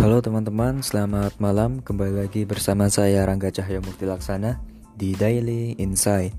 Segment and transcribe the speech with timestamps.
[0.00, 1.84] Halo teman-teman, selamat malam.
[1.84, 4.56] Kembali lagi bersama saya Rangga Cahyo Mukti Laksana
[4.96, 6.32] di Daily Insight.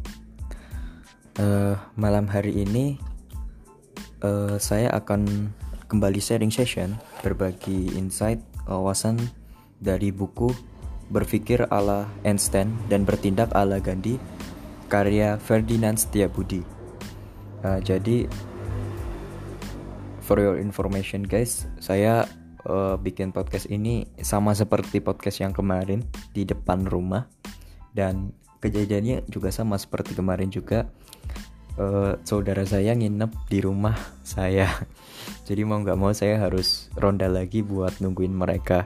[1.38, 2.97] Uh, malam hari ini
[4.25, 5.54] uh, saya akan
[5.93, 9.21] kembali sharing session berbagi insight wawasan
[9.78, 10.50] dari buku
[11.14, 14.18] Berpikir ala Einstein dan Bertindak ala Gandhi
[14.89, 16.66] karya Ferdinand Setiabudi.
[17.62, 18.25] Uh, jadi
[20.25, 22.25] for your information guys, saya
[22.67, 27.25] uh, bikin podcast ini sama seperti podcast yang kemarin di depan rumah.
[27.91, 30.87] Dan kejadiannya juga sama seperti kemarin juga.
[31.79, 33.95] Uh, saudara saya nginep di rumah
[34.27, 34.67] saya.
[35.47, 38.85] Jadi mau nggak mau saya harus ronda lagi buat nungguin mereka.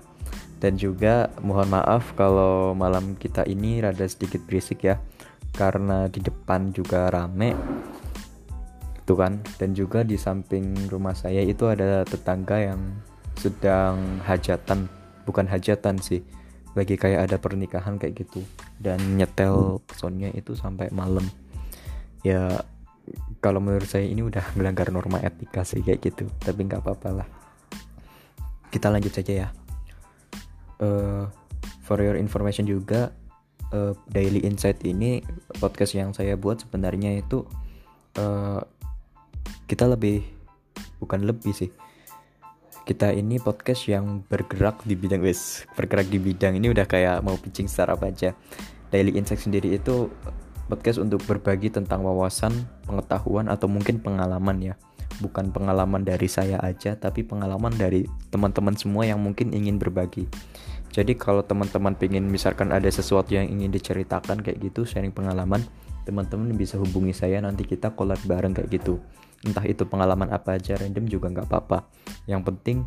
[0.56, 4.98] Dan juga mohon maaf kalau malam kita ini rada sedikit berisik ya.
[5.56, 7.54] Karena di depan juga rame.
[9.06, 9.44] Itu kan?
[9.62, 12.82] Dan juga di samping rumah saya itu ada tetangga yang
[13.38, 14.88] sedang hajatan
[15.26, 16.22] bukan hajatan sih
[16.76, 18.44] lagi kayak ada pernikahan kayak gitu.
[18.76, 21.24] Dan nyetel soundnya itu sampai malam.
[22.22, 22.64] Ya
[23.40, 27.28] kalau menurut saya ini udah melanggar norma etika sih kayak gitu tapi nggak apa-apa lah.
[28.70, 29.48] Kita lanjut saja ya.
[30.76, 31.32] Uh,
[31.88, 33.16] for your information juga
[33.72, 35.24] uh, daily insight ini
[35.64, 37.48] podcast yang saya buat sebenarnya itu
[38.20, 38.60] uh,
[39.72, 40.26] kita lebih
[41.00, 41.70] bukan lebih sih
[42.86, 47.34] kita ini podcast yang bergerak di bidang wes bergerak di bidang ini udah kayak mau
[47.34, 48.38] pitching startup aja.
[48.94, 50.14] Daily Insight sendiri itu
[50.70, 52.54] podcast untuk berbagi tentang wawasan
[52.86, 54.74] pengetahuan atau mungkin pengalaman ya.
[55.18, 60.30] Bukan pengalaman dari saya aja tapi pengalaman dari teman-teman semua yang mungkin ingin berbagi.
[60.94, 65.66] Jadi kalau teman-teman pengen misalkan ada sesuatu yang ingin diceritakan kayak gitu sharing pengalaman
[66.06, 69.02] teman-teman bisa hubungi saya nanti kita collab bareng kayak gitu
[69.46, 71.86] entah itu pengalaman apa aja random juga nggak apa-apa.
[72.26, 72.78] Yang penting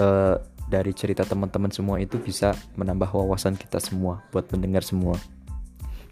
[0.00, 5.20] uh, dari cerita teman-teman semua itu bisa menambah wawasan kita semua buat mendengar semua.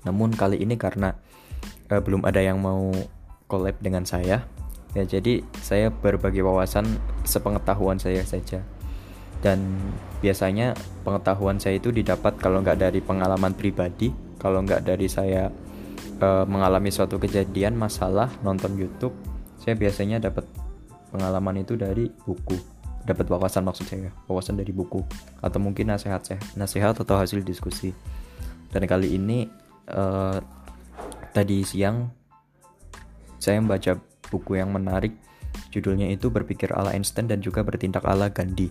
[0.04, 1.16] Namun kali ini karena
[1.88, 2.92] uh, belum ada yang mau
[3.48, 4.44] collab dengan saya
[4.96, 6.84] ya jadi saya berbagi wawasan
[7.24, 8.64] sepengetahuan saya saja.
[9.38, 9.78] Dan
[10.18, 10.74] biasanya
[11.06, 14.10] pengetahuan saya itu didapat kalau nggak dari pengalaman pribadi
[14.42, 15.46] kalau nggak dari saya
[16.18, 19.14] uh, mengalami suatu kejadian masalah nonton YouTube
[19.58, 20.46] saya biasanya dapat
[21.10, 22.56] pengalaman itu dari buku.
[23.04, 25.02] Dapat wawasan maksud saya wawasan dari buku.
[25.40, 27.92] Atau mungkin nasihat saya nasihat atau hasil diskusi.
[28.68, 29.48] Dan kali ini
[29.88, 30.38] uh,
[31.32, 32.12] tadi siang
[33.40, 33.96] saya membaca
[34.28, 35.16] buku yang menarik.
[35.72, 38.70] Judulnya itu berpikir ala Einstein dan juga bertindak ala Gandhi.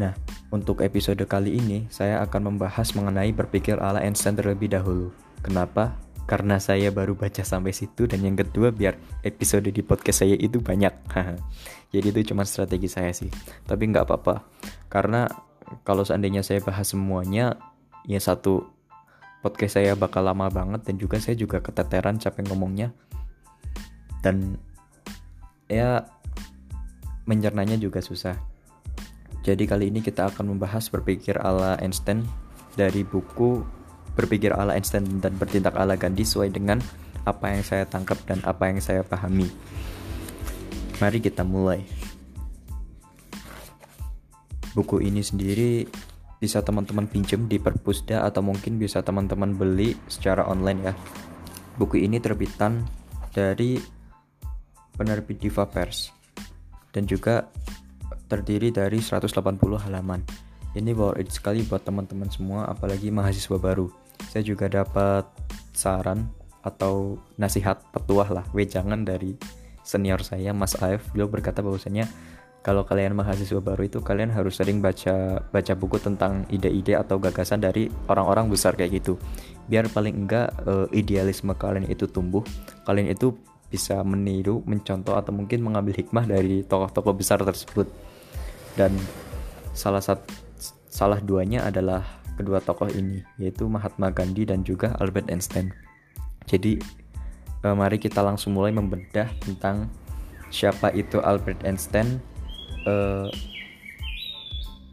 [0.00, 0.16] Nah,
[0.48, 5.12] untuk episode kali ini saya akan membahas mengenai berpikir ala Einstein terlebih dahulu.
[5.40, 5.96] Kenapa?
[6.30, 8.94] Karena saya baru baca sampai situ dan yang kedua biar
[9.26, 10.94] episode di podcast saya itu banyak.
[11.90, 13.26] Jadi itu cuma strategi saya sih.
[13.66, 14.46] Tapi nggak apa-apa.
[14.86, 15.26] Karena
[15.82, 17.58] kalau seandainya saya bahas semuanya,
[18.06, 18.62] ya satu
[19.42, 22.94] podcast saya bakal lama banget dan juga saya juga keteteran capek ngomongnya.
[24.22, 24.54] Dan
[25.66, 26.06] ya
[27.26, 28.38] mencernanya juga susah.
[29.42, 32.22] Jadi kali ini kita akan membahas berpikir ala Einstein
[32.78, 33.79] dari buku
[34.20, 36.76] berpikir ala Einstein dan bertindak ala Gandhi sesuai dengan
[37.24, 39.48] apa yang saya tangkap dan apa yang saya pahami.
[41.00, 41.80] Mari kita mulai.
[44.76, 45.88] Buku ini sendiri
[46.40, 50.94] bisa teman-teman pinjam di perpusda atau mungkin bisa teman-teman beli secara online ya.
[51.80, 52.84] Buku ini terbitan
[53.32, 53.80] dari
[54.96, 56.12] penerbit Diva Pers
[56.92, 57.48] dan juga
[58.28, 59.34] terdiri dari 180
[59.88, 60.22] halaman.
[60.70, 63.90] Ini worth it sekali buat teman-teman semua, apalagi mahasiswa baru.
[64.28, 65.24] Saya juga dapat
[65.72, 66.28] saran
[66.60, 69.32] atau nasihat petuah lah, wejangan dari
[69.80, 71.08] senior saya Mas Aif.
[71.16, 72.04] Beliau berkata bahwasanya
[72.60, 77.64] kalau kalian mahasiswa baru itu kalian harus sering baca baca buku tentang ide-ide atau gagasan
[77.64, 79.16] dari orang-orang besar kayak gitu.
[79.64, 82.44] Biar paling enggak uh, idealisme kalian itu tumbuh,
[82.84, 83.32] kalian itu
[83.72, 87.88] bisa meniru, mencontoh atau mungkin mengambil hikmah dari tokoh-tokoh besar tersebut.
[88.76, 88.92] Dan
[89.72, 90.50] salah satu
[90.90, 92.02] Salah duanya adalah
[92.40, 95.68] kedua tokoh ini, yaitu Mahatma Gandhi dan juga Albert Einstein.
[96.48, 96.80] Jadi,
[97.60, 99.92] eh, mari kita langsung mulai membedah tentang
[100.48, 102.18] siapa itu Albert Einstein,
[102.88, 103.28] eh,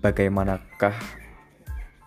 [0.04, 0.94] bagaimanakah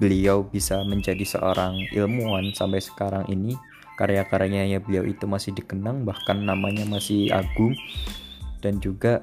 [0.01, 3.57] beliau bisa menjadi seorang ilmuwan sampai sekarang ini.
[4.01, 7.77] Karya-karyanya beliau itu masih dikenang, bahkan namanya masih agung,
[8.65, 9.21] dan juga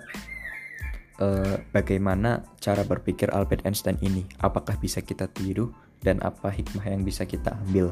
[1.17, 4.29] uh, bagaimana cara berpikir Albert Einstein ini.
[4.37, 5.73] Apakah bisa kita tiru
[6.07, 7.91] dan apa hikmah yang bisa kita ambil?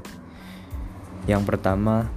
[1.28, 2.08] Yang pertama,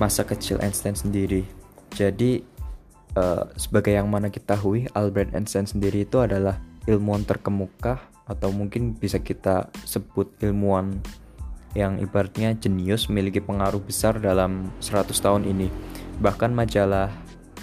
[0.00, 1.44] masa kecil Einstein sendiri.
[1.92, 2.40] Jadi
[3.20, 6.56] uh, sebagai yang mana kita ketahui, Albert Einstein sendiri itu adalah
[6.88, 10.96] ilmuwan terkemuka atau mungkin bisa kita sebut ilmuwan
[11.74, 15.68] yang ibaratnya jenius memiliki pengaruh besar dalam 100 tahun ini.
[16.18, 17.10] Bahkan majalah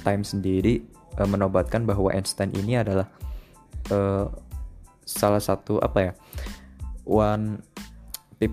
[0.05, 0.79] Time sendiri
[1.19, 3.11] e, menobatkan bahwa Einstein ini adalah
[3.91, 3.97] e,
[5.03, 6.11] salah satu apa ya
[7.07, 7.63] one
[8.38, 8.51] tip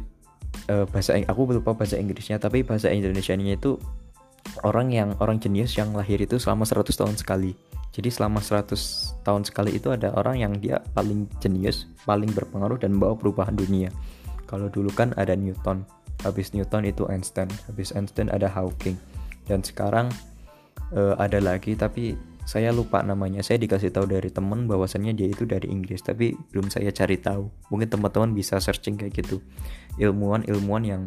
[0.71, 3.77] e, bahasa aku lupa bahasa Inggrisnya tapi bahasa Indonesia-nya itu
[4.63, 7.53] orang yang orang jenius yang lahir itu selama 100 tahun sekali.
[7.95, 12.99] Jadi selama 100 tahun sekali itu ada orang yang dia paling jenius, paling berpengaruh dan
[12.99, 13.91] membawa perubahan dunia.
[14.51, 15.87] Kalau dulu kan ada Newton,
[16.27, 18.99] habis Newton itu Einstein, habis Einstein ada Hawking.
[19.47, 20.11] Dan sekarang
[20.91, 23.41] uh, ada lagi tapi saya lupa namanya.
[23.41, 27.49] Saya dikasih tahu dari teman bahwasannya dia itu dari Inggris, tapi belum saya cari tahu.
[27.73, 29.41] Mungkin teman-teman bisa searching kayak gitu.
[29.97, 31.03] Ilmuwan-ilmuwan yang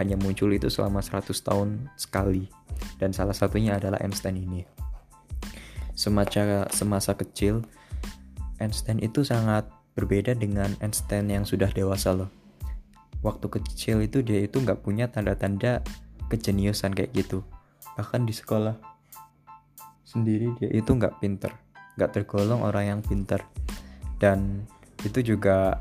[0.00, 2.48] hanya muncul itu selama 100 tahun sekali.
[2.96, 4.64] Dan salah satunya adalah Einstein ini
[6.00, 7.60] semasa semasa kecil
[8.56, 12.32] Einstein itu sangat berbeda dengan Einstein yang sudah dewasa loh
[13.20, 15.84] waktu kecil itu dia itu nggak punya tanda-tanda
[16.32, 17.44] kejeniusan kayak gitu
[18.00, 18.80] bahkan di sekolah
[20.10, 21.54] sendiri dia itu nggak pinter.
[21.94, 23.38] Nggak tergolong orang yang pinter.
[24.18, 24.66] Dan
[25.06, 25.78] itu juga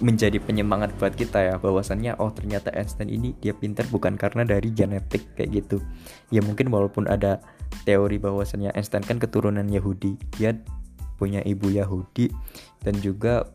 [0.00, 4.74] menjadi penyemangat buat kita ya bahwasannya oh ternyata Einstein ini dia pinter bukan karena dari
[4.74, 5.78] genetik kayak gitu.
[6.34, 7.38] Ya mungkin walaupun ada
[7.86, 10.56] teori bahwasannya Einstein kan keturunan Yahudi dia
[11.20, 12.32] punya ibu Yahudi
[12.82, 13.46] dan juga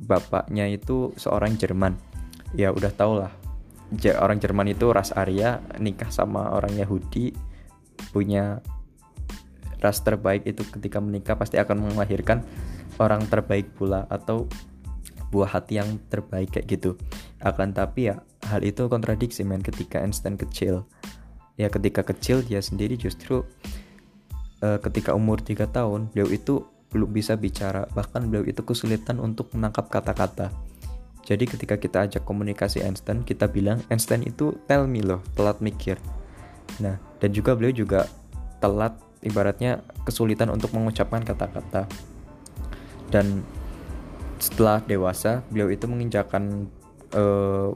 [0.00, 1.94] bapaknya itu seorang Jerman.
[2.56, 3.32] Ya udah tau lah
[4.18, 7.36] orang Jerman itu ras Arya nikah sama orang Yahudi
[8.10, 8.64] punya
[9.82, 12.46] ras terbaik itu ketika menikah pasti akan melahirkan
[13.02, 14.46] orang terbaik pula atau
[15.32, 16.90] buah hati yang terbaik kayak gitu.
[17.42, 20.86] Akan tapi ya hal itu kontradiksi men ketika Einstein kecil.
[21.56, 23.42] Ya ketika kecil dia sendiri justru
[24.60, 26.62] uh, ketika umur 3 tahun beliau itu
[26.92, 27.88] belum bisa bicara.
[27.96, 30.52] Bahkan beliau itu kesulitan untuk menangkap kata-kata.
[31.24, 35.96] Jadi ketika kita ajak komunikasi Einstein kita bilang Einstein itu tell me loh telat mikir.
[36.84, 38.04] Nah dan juga beliau juga
[38.60, 38.92] telat
[39.22, 41.86] ibaratnya kesulitan untuk mengucapkan kata-kata.
[43.08, 43.46] Dan
[44.42, 46.66] setelah dewasa beliau itu menginjakan
[47.14, 47.70] uh,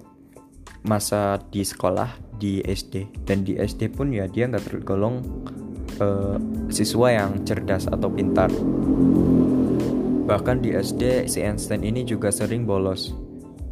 [0.87, 5.23] masa di sekolah di SD dan di SD pun ya dia nggak tergolong
[6.03, 6.39] uh,
[6.71, 8.51] siswa yang cerdas atau pintar.
[10.27, 13.15] Bahkan di SD si Einstein ini juga sering bolos.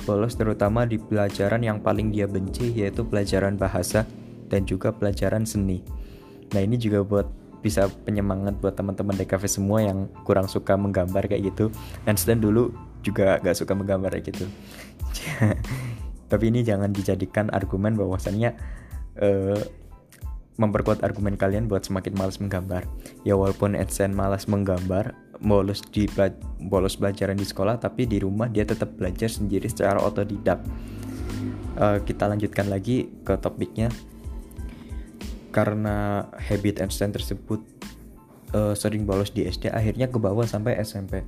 [0.07, 4.07] Bolos terutama di pelajaran yang paling dia benci yaitu pelajaran bahasa
[4.47, 5.83] dan juga pelajaran seni.
[6.55, 7.27] Nah ini juga buat
[7.65, 11.73] bisa penyemangat buat teman-teman DKV semua yang kurang suka menggambar kayak gitu.
[12.05, 14.45] Einstein dulu juga gak suka menggambar kayak gitu.
[16.31, 18.53] Tapi ini jangan dijadikan argumen bahwasannya
[19.17, 19.61] uh,
[20.61, 22.85] memperkuat argumen kalian buat semakin malas menggambar.
[23.25, 26.05] Ya walaupun Edson malas menggambar bolos di
[26.63, 30.61] bolos pelajaran di sekolah tapi di rumah dia tetap belajar sendiri secara otodidak.
[31.75, 33.91] Uh, kita lanjutkan lagi ke topiknya
[35.55, 37.63] karena habit Einstein tersebut
[38.51, 41.23] uh, sering bolos di SD akhirnya ke bawah sampai SMP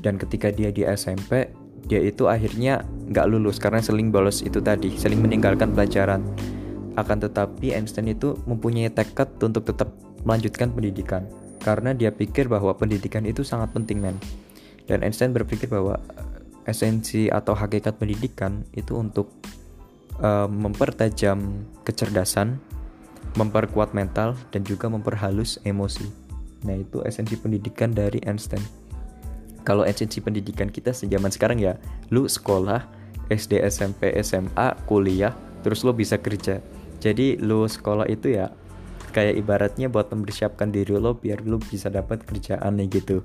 [0.00, 1.52] dan ketika dia di SMP
[1.88, 6.20] dia itu akhirnya nggak lulus karena seling bolos itu tadi, seling meninggalkan pelajaran.
[6.98, 9.94] Akan tetapi Einstein itu mempunyai tekad untuk tetap
[10.26, 11.30] melanjutkan pendidikan
[11.62, 14.18] karena dia pikir bahwa pendidikan itu sangat penting men.
[14.84, 19.30] Dan Einstein berpikir bahwa eh, esensi atau hakikat pendidikan itu untuk
[20.18, 22.58] uh, mempertajam kecerdasan,
[23.38, 26.10] memperkuat mental dan juga memperhalus emosi.
[26.66, 28.62] Nah, itu esensi pendidikan dari Einstein.
[29.62, 31.78] Kalau esensi pendidikan kita sejaman sekarang ya
[32.10, 32.82] lu sekolah
[33.30, 36.58] SD SMP SMA kuliah terus lo bisa kerja.
[36.98, 38.50] Jadi lu sekolah itu ya
[39.12, 43.22] kayak ibaratnya buat mempersiapkan diri lo biar lu bisa dapat kerjaan nih gitu.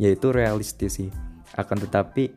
[0.00, 1.12] Yaitu realistis sih.
[1.54, 2.32] Akan tetapi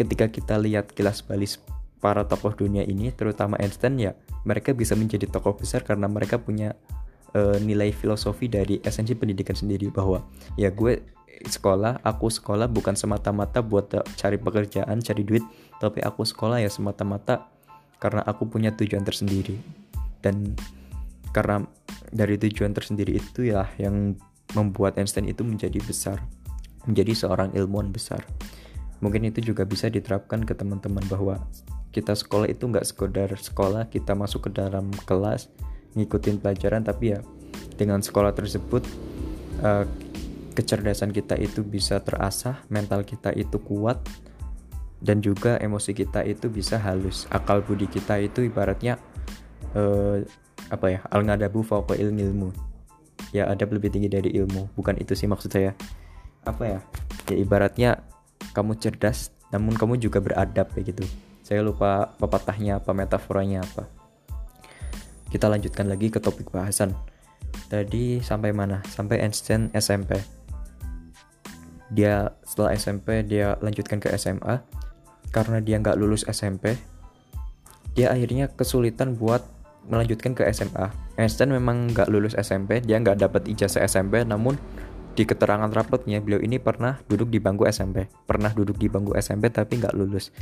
[0.00, 1.60] ketika kita lihat kilas balik
[2.06, 4.14] para tokoh dunia ini terutama Einstein ya
[4.46, 6.78] mereka bisa menjadi tokoh besar karena mereka punya
[7.34, 10.22] uh, nilai filosofi dari esensi pendidikan sendiri bahwa
[10.54, 11.02] ya gue
[11.50, 15.42] sekolah aku sekolah bukan semata-mata buat cari pekerjaan cari duit
[15.82, 17.50] tapi aku sekolah ya semata-mata
[17.96, 19.56] karena aku punya tujuan tersendiri.
[20.20, 20.56] Dan
[21.32, 21.64] karena
[22.12, 24.16] dari tujuan tersendiri itu ya yang
[24.54, 26.22] membuat Einstein itu menjadi besar
[26.86, 28.22] menjadi seorang ilmuwan besar.
[29.02, 31.42] Mungkin itu juga bisa diterapkan ke teman-teman bahwa
[31.96, 35.48] kita sekolah itu nggak sekedar sekolah kita masuk ke dalam kelas
[35.96, 37.24] ngikutin pelajaran tapi ya
[37.80, 38.84] dengan sekolah tersebut
[39.64, 39.88] uh,
[40.56, 44.00] kecerdasan kita itu bisa terasah, mental kita itu kuat,
[45.04, 47.28] dan juga emosi kita itu bisa halus.
[47.28, 48.96] Akal budi kita itu ibaratnya
[49.76, 50.24] uh,
[50.72, 51.00] apa ya?
[51.12, 52.56] Al ngadabu fauqa ilmu.
[53.36, 54.72] Ya ada lebih tinggi dari ilmu.
[54.72, 55.76] Bukan itu sih maksud saya.
[56.48, 56.80] Apa ya?
[57.28, 57.90] ya ibaratnya
[58.56, 61.04] kamu cerdas namun kamu juga beradab kayak gitu
[61.46, 63.86] saya lupa pepatahnya apa metaforanya apa.
[65.30, 66.90] Kita lanjutkan lagi ke topik bahasan.
[67.70, 68.82] Tadi sampai mana?
[68.90, 70.18] Sampai Einstein SMP
[71.90, 74.58] dia setelah SMP dia lanjutkan ke SMA
[75.30, 76.74] karena dia nggak lulus SMP
[77.94, 79.42] dia akhirnya kesulitan buat
[79.86, 84.58] melanjutkan ke SMA Einstein memang nggak lulus SMP dia nggak dapat ijazah SMP namun
[85.16, 89.48] di keterangan rapotnya beliau ini pernah duduk di bangku SMP pernah duduk di bangku SMP
[89.54, 90.34] tapi nggak lulus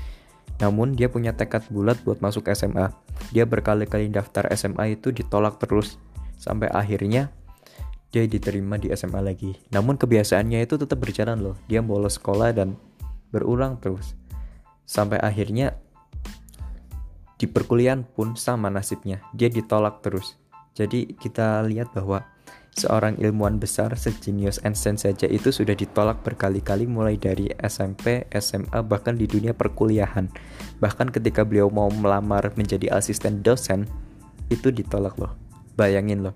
[0.63, 2.93] namun dia punya tekad bulat buat masuk SMA
[3.31, 5.99] dia berkali-kali daftar SMA itu ditolak terus
[6.39, 7.31] sampai akhirnya
[8.15, 9.59] dia diterima di SMA lagi.
[9.75, 11.59] Namun kebiasaannya itu tetap berjalan loh.
[11.67, 12.79] Dia bolos sekolah dan
[13.35, 14.15] berulang terus.
[14.87, 15.75] Sampai akhirnya
[17.35, 19.19] di perkuliahan pun sama nasibnya.
[19.35, 20.39] Dia ditolak terus.
[20.79, 22.23] Jadi kita lihat bahwa
[22.75, 29.15] seorang ilmuwan besar sejenius Einstein saja itu sudah ditolak berkali-kali mulai dari SMP, SMA, bahkan
[29.15, 30.27] di dunia perkuliahan.
[30.83, 33.87] Bahkan ketika beliau mau melamar menjadi asisten dosen,
[34.51, 35.33] itu ditolak loh.
[35.79, 36.35] Bayangin loh,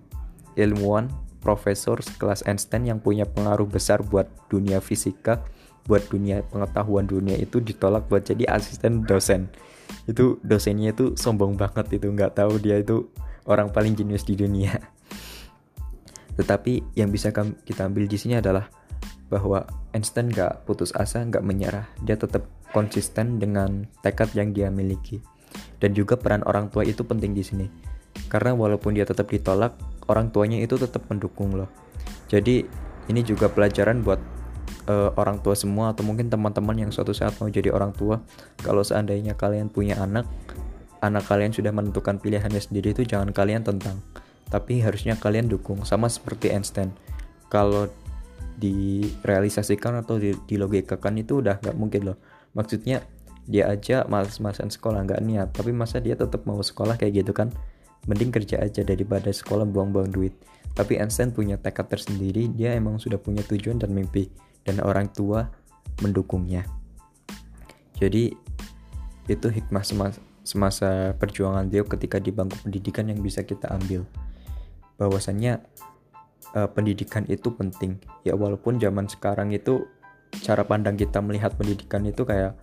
[0.55, 1.11] ilmuwan
[1.43, 5.43] profesor sekelas Einstein yang punya pengaruh besar buat dunia fisika,
[5.87, 9.51] buat dunia pengetahuan dunia itu ditolak buat jadi asisten dosen.
[10.05, 13.09] Itu dosennya itu sombong banget itu nggak tahu dia itu
[13.49, 14.98] orang paling jenius di dunia.
[16.39, 18.71] Tetapi yang bisa kita ambil di sini adalah
[19.29, 21.91] bahwa Einstein nggak putus asa, nggak menyerah.
[22.07, 25.21] Dia tetap konsisten dengan tekad yang dia miliki.
[25.83, 27.67] Dan juga peran orang tua itu penting di sini.
[28.31, 29.77] Karena walaupun dia tetap ditolak,
[30.09, 31.69] orang tuanya itu tetap mendukung loh
[32.29, 32.65] jadi
[33.09, 34.21] ini juga pelajaran buat
[34.89, 38.21] uh, orang tua semua atau mungkin teman-teman yang suatu saat mau jadi orang tua
[38.61, 40.29] kalau seandainya kalian punya anak
[40.99, 44.03] anak kalian sudah menentukan pilihannya sendiri itu jangan kalian tentang
[44.49, 46.93] tapi harusnya kalian dukung sama seperti Einstein.
[47.53, 47.89] Kalau
[48.59, 52.19] direalisasikan atau dilogikakan itu udah nggak mungkin loh.
[52.57, 53.05] Maksudnya
[53.49, 55.49] dia aja males-malesan sekolah nggak niat.
[55.53, 57.53] Tapi masa dia tetap mau sekolah kayak gitu kan?
[58.09, 60.35] Mending kerja aja daripada sekolah buang-buang duit.
[60.73, 64.29] Tapi Einstein punya tekad tersendiri dia emang sudah punya tujuan dan mimpi.
[64.65, 65.49] Dan orang tua
[66.05, 66.65] mendukungnya.
[67.97, 68.37] Jadi
[69.29, 74.09] itu hikmah semasa, semasa perjuangan dia ketika di bangku pendidikan yang bisa kita ambil
[74.99, 75.63] bahwasannya
[76.55, 77.97] uh, pendidikan itu penting.
[78.27, 79.87] Ya walaupun zaman sekarang itu
[80.45, 82.59] cara pandang kita melihat pendidikan itu kayak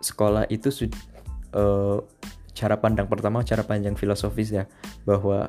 [0.00, 0.72] sekolah itu
[1.52, 2.00] uh,
[2.56, 4.64] cara pandang pertama cara pandang filosofis ya
[5.04, 5.44] bahwa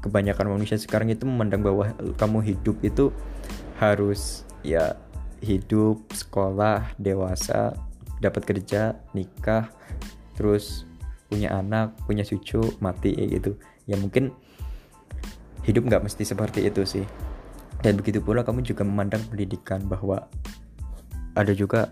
[0.00, 3.12] kebanyakan manusia sekarang itu memandang bahwa kamu hidup itu
[3.76, 4.96] harus ya
[5.44, 7.76] hidup sekolah dewasa
[8.20, 9.68] dapat kerja nikah
[10.36, 10.88] terus
[11.28, 13.60] punya anak punya cucu mati gitu.
[13.84, 14.32] Ya mungkin
[15.70, 17.06] hidup nggak mesti seperti itu sih.
[17.80, 20.26] Dan begitu pula kamu juga memandang pendidikan bahwa
[21.38, 21.88] ada juga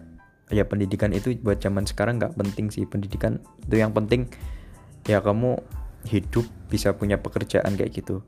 [0.50, 2.84] ya pendidikan itu buat zaman sekarang nggak penting sih.
[2.84, 4.26] Pendidikan itu yang penting
[5.06, 5.56] ya kamu
[6.10, 8.20] hidup bisa punya pekerjaan kayak gitu.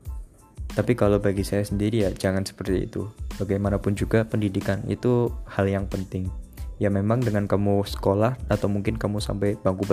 [0.71, 3.11] Tapi kalau bagi saya sendiri ya jangan seperti itu.
[3.35, 6.31] Bagaimanapun juga pendidikan itu hal yang penting.
[6.81, 9.85] Ya memang dengan kamu sekolah atau mungkin kamu sampai bangku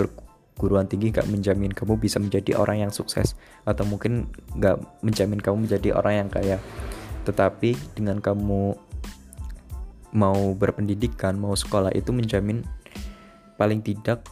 [0.59, 4.27] perguruan tinggi gak menjamin kamu bisa menjadi orang yang sukses atau mungkin
[4.59, 6.59] gak menjamin kamu menjadi orang yang kaya
[7.23, 8.75] tetapi dengan kamu
[10.13, 12.65] mau berpendidikan, mau sekolah itu menjamin
[13.61, 14.25] paling tidak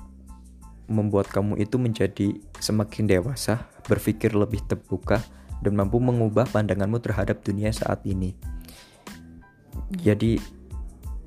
[0.87, 5.19] membuat kamu itu menjadi semakin dewasa, berpikir lebih terbuka,
[5.59, 8.33] dan mampu mengubah pandanganmu terhadap dunia saat ini.
[9.91, 10.39] Jadi,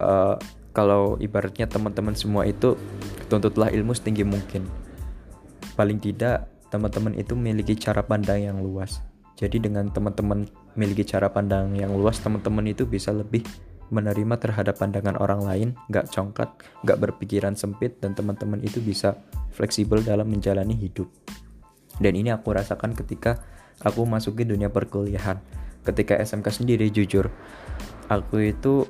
[0.00, 0.40] uh,
[0.72, 2.74] kalau ibaratnya teman-teman semua itu
[3.28, 4.64] tuntutlah ilmu setinggi mungkin.
[5.80, 9.00] Paling tidak, teman-teman itu memiliki cara pandang yang luas.
[9.40, 10.44] Jadi, dengan teman-teman
[10.76, 13.40] memiliki cara pandang yang luas, teman-teman itu bisa lebih
[13.88, 16.52] menerima terhadap pandangan orang lain, gak congkat,
[16.84, 19.24] gak berpikiran sempit, dan teman-teman itu bisa
[19.56, 21.08] fleksibel dalam menjalani hidup.
[21.96, 23.40] Dan ini aku rasakan ketika
[23.80, 25.40] aku masuki dunia perkuliahan.
[25.80, 27.32] Ketika SMK sendiri jujur,
[28.12, 28.84] aku itu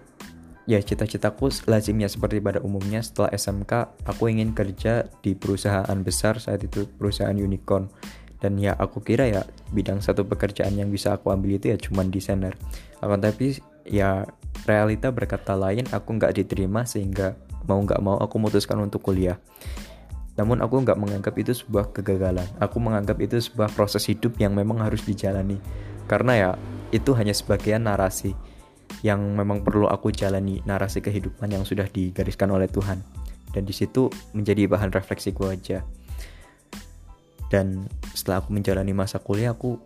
[0.71, 6.63] ya cita-citaku lazimnya seperti pada umumnya setelah SMK aku ingin kerja di perusahaan besar saat
[6.63, 7.91] itu perusahaan unicorn.
[8.41, 9.43] Dan ya aku kira ya
[9.75, 12.55] bidang satu pekerjaan yang bisa aku ambil itu ya cuman desainer.
[13.03, 14.25] Akan tapi ya
[14.65, 17.35] realita berkata lain aku nggak diterima sehingga
[17.67, 19.37] mau nggak mau aku memutuskan untuk kuliah.
[20.39, 22.47] Namun aku nggak menganggap itu sebuah kegagalan.
[22.63, 25.61] Aku menganggap itu sebuah proses hidup yang memang harus dijalani.
[26.09, 26.51] Karena ya
[26.95, 28.33] itu hanya sebagian narasi
[29.01, 33.01] yang memang perlu aku jalani narasi kehidupan yang sudah digariskan oleh Tuhan.
[33.51, 35.83] Dan di situ menjadi bahan refleksiku aja.
[37.51, 39.81] Dan setelah aku menjalani masa kuliah aku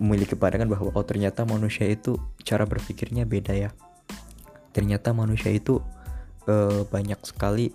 [0.00, 3.70] memiliki pandangan bahwa oh ternyata manusia itu cara berpikirnya beda ya.
[4.72, 5.78] Ternyata manusia itu
[6.48, 7.74] uh, banyak sekali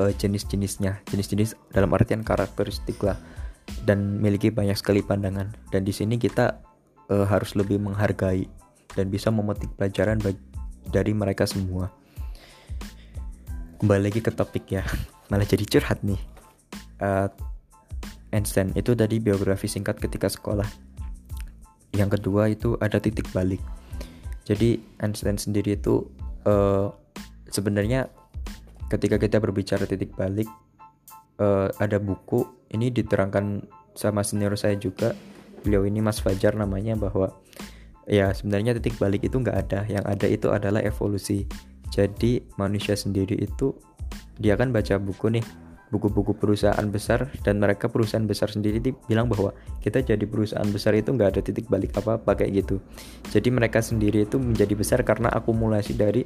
[0.00, 1.04] uh, jenis-jenisnya.
[1.10, 3.18] Jenis-jenis dalam artian karakteristik lah.
[3.84, 5.52] Dan memiliki banyak sekali pandangan.
[5.68, 6.58] Dan di sini kita
[7.12, 8.48] uh, harus lebih menghargai
[8.94, 10.18] dan bisa memetik pelajaran
[10.90, 11.90] dari mereka semua.
[13.80, 14.84] Kembali lagi ke topik ya
[15.30, 16.20] malah jadi curhat nih.
[17.00, 17.30] Uh,
[18.30, 20.66] Einstein itu tadi biografi singkat ketika sekolah.
[21.94, 23.58] Yang kedua itu ada titik balik.
[24.46, 26.06] Jadi Einstein sendiri itu
[26.46, 26.90] uh,
[27.50, 28.06] sebenarnya
[28.90, 30.46] ketika kita berbicara titik balik
[31.42, 33.66] uh, ada buku ini diterangkan
[33.98, 35.14] sama senior saya juga.
[35.60, 37.36] Beliau ini Mas Fajar namanya bahwa
[38.10, 39.80] ya sebenarnya titik balik itu nggak ada.
[39.86, 41.46] Yang ada itu adalah evolusi.
[41.94, 43.70] Jadi manusia sendiri itu
[44.42, 45.44] dia kan baca buku nih
[45.90, 48.78] buku-buku perusahaan besar dan mereka perusahaan besar sendiri
[49.10, 49.50] bilang bahwa
[49.82, 52.78] kita jadi perusahaan besar itu nggak ada titik balik apa-apa kayak gitu.
[53.30, 56.22] Jadi mereka sendiri itu menjadi besar karena akumulasi dari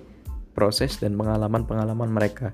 [0.53, 2.53] proses dan pengalaman-pengalaman mereka.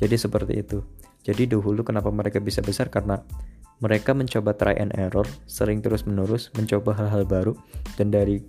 [0.00, 0.80] Jadi seperti itu.
[1.20, 2.88] Jadi dahulu kenapa mereka bisa besar?
[2.88, 3.20] Karena
[3.80, 7.52] mereka mencoba try and error sering terus menerus mencoba hal-hal baru
[8.00, 8.40] dan dari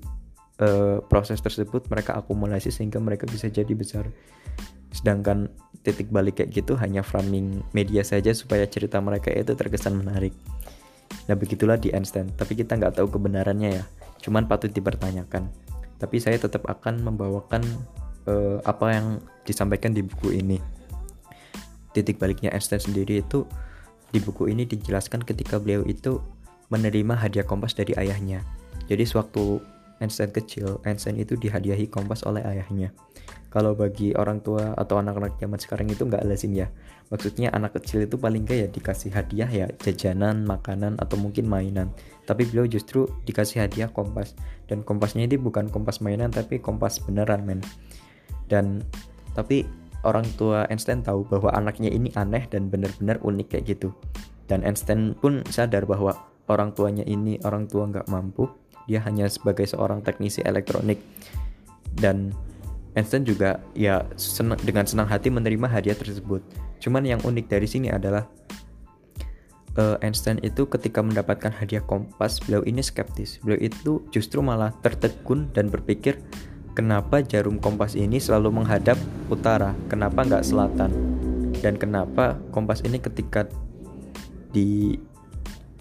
[0.63, 4.07] uh, proses tersebut mereka akumulasi sehingga mereka bisa jadi besar.
[4.91, 5.51] Sedangkan
[5.83, 10.31] titik balik kayak gitu hanya framing media saja supaya cerita mereka itu terkesan menarik.
[11.27, 12.31] Nah begitulah di Einstein.
[12.33, 13.83] Tapi kita nggak tahu kebenarannya ya.
[14.23, 15.51] Cuman patut dipertanyakan.
[15.99, 17.63] Tapi saya tetap akan membawakan
[18.31, 19.07] uh, apa yang
[19.43, 20.57] disampaikan di buku ini.
[21.91, 23.43] Titik baliknya Einstein sendiri itu
[24.11, 26.19] di buku ini dijelaskan ketika beliau itu
[26.71, 28.43] menerima hadiah kompas dari ayahnya
[28.87, 29.59] jadi sewaktu
[29.97, 32.93] Einstein kecil, Einstein itu dihadiahi kompas oleh ayahnya.
[33.49, 36.69] Kalau bagi orang tua atau anak-anak zaman sekarang itu nggak lazim ya.
[37.09, 41.89] Maksudnya anak kecil itu paling kayak dikasih hadiah ya jajanan, makanan atau mungkin mainan.
[42.29, 44.37] Tapi beliau justru dikasih hadiah kompas
[44.69, 47.63] dan kompasnya ini bukan kompas mainan tapi kompas beneran men.
[48.45, 48.85] Dan
[49.33, 49.65] tapi
[50.05, 53.89] orang tua Einstein tahu bahwa anaknya ini aneh dan benar-benar unik kayak gitu.
[54.47, 56.15] Dan Einstein pun sadar bahwa
[56.47, 58.47] orang tuanya ini orang tua nggak mampu
[58.87, 61.03] dia hanya sebagai seorang teknisi elektronik
[61.99, 62.31] dan
[62.95, 66.41] Einstein juga ya senang, dengan senang hati menerima hadiah tersebut.
[66.81, 68.25] Cuman yang unik dari sini adalah
[69.77, 73.37] uh, Einstein itu ketika mendapatkan hadiah kompas, beliau ini skeptis.
[73.45, 76.17] Beliau itu justru malah tertegun dan berpikir
[76.77, 79.01] kenapa jarum kompas ini selalu menghadap
[79.33, 80.93] utara, kenapa nggak selatan,
[81.65, 83.49] dan kenapa kompas ini ketika
[84.53, 84.93] di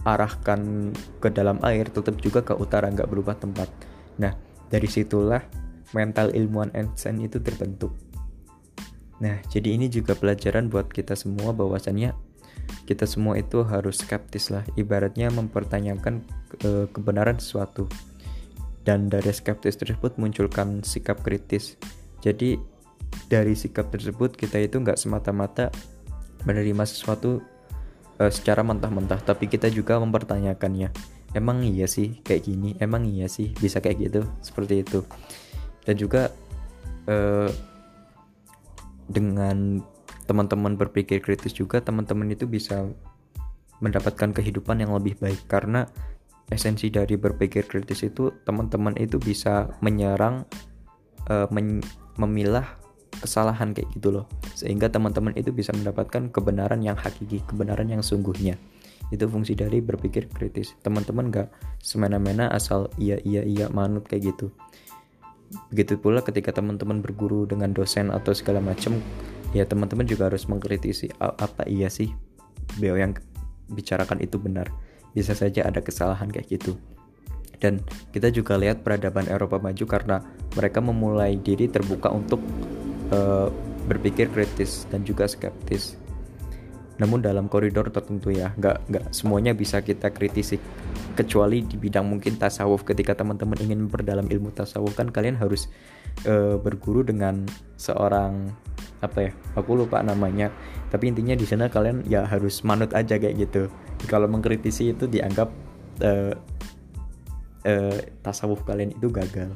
[0.09, 3.69] arahkan ke dalam air tetap juga ke utara nggak berubah tempat?
[4.17, 4.33] Nah
[4.73, 5.45] dari situlah
[5.93, 7.93] mental ilmuwan Einstein itu terbentuk.
[9.21, 12.17] Nah jadi ini juga pelajaran buat kita semua bahwasannya
[12.89, 14.65] kita semua itu harus skeptis lah.
[14.81, 16.25] Ibaratnya mempertanyakan
[16.57, 17.85] ke kebenaran sesuatu
[18.87, 21.75] dan dari skeptis tersebut munculkan sikap kritis.
[22.23, 22.57] Jadi
[23.27, 25.75] dari sikap tersebut kita itu nggak semata-mata
[26.47, 27.43] menerima sesuatu
[28.23, 30.95] uh, secara mentah-mentah tapi kita juga mempertanyakannya.
[31.35, 32.71] Emang iya sih kayak gini?
[32.79, 34.21] Emang iya sih bisa kayak gitu?
[34.41, 35.03] Seperti itu.
[35.83, 36.31] Dan juga
[37.11, 37.51] uh,
[39.11, 39.83] dengan
[40.31, 42.87] teman-teman berpikir kritis juga teman-teman itu bisa
[43.83, 45.45] mendapatkan kehidupan yang lebih baik.
[45.51, 45.85] Karena
[46.51, 50.47] esensi dari berpikir kritis itu teman-teman itu bisa menyerang
[51.27, 51.83] uh, men
[52.17, 52.79] memilah
[53.19, 54.27] kesalahan kayak gitu loh.
[54.55, 58.57] Sehingga teman-teman itu bisa mendapatkan kebenaran yang hakiki kebenaran yang sungguhnya.
[59.11, 60.75] Itu fungsi dari berpikir kritis.
[60.83, 61.49] Teman-teman gak
[61.83, 64.53] semena-mena asal iya iya iya manut kayak gitu.
[65.71, 68.99] Begitu pula ketika teman-teman berguru dengan dosen atau segala macam
[69.55, 72.11] ya teman-teman juga harus mengkritisi apa iya sih?
[72.77, 73.13] Beliau yang
[73.71, 74.71] bicarakan itu benar
[75.17, 76.77] bisa saja ada kesalahan kayak gitu
[77.61, 77.81] dan
[78.13, 80.21] kita juga lihat peradaban Eropa maju karena
[80.53, 82.41] mereka memulai diri terbuka untuk
[83.13, 83.49] uh,
[83.87, 85.97] berpikir kritis dan juga skeptis.
[86.97, 90.57] Namun dalam koridor tertentu ya, nggak nggak semuanya bisa kita kritisi.
[91.17, 95.69] Kecuali di bidang mungkin tasawuf, ketika teman-teman ingin memperdalam ilmu tasawuf kan kalian harus
[96.25, 97.45] uh, berguru dengan
[97.77, 98.53] seorang
[99.05, 99.31] apa ya?
[99.59, 100.53] Aku lupa namanya.
[100.89, 103.69] Tapi intinya di sana kalian ya harus manut aja kayak gitu.
[104.09, 105.49] Kalau mengkritisi itu dianggap
[106.05, 106.35] uh,
[107.67, 109.51] uh, tasawuf kalian itu gagal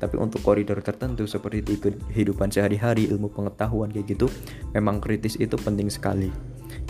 [0.00, 4.32] tapi untuk koridor tertentu seperti di kehidupan sehari-hari ilmu pengetahuan kayak gitu
[4.72, 6.32] memang kritis itu penting sekali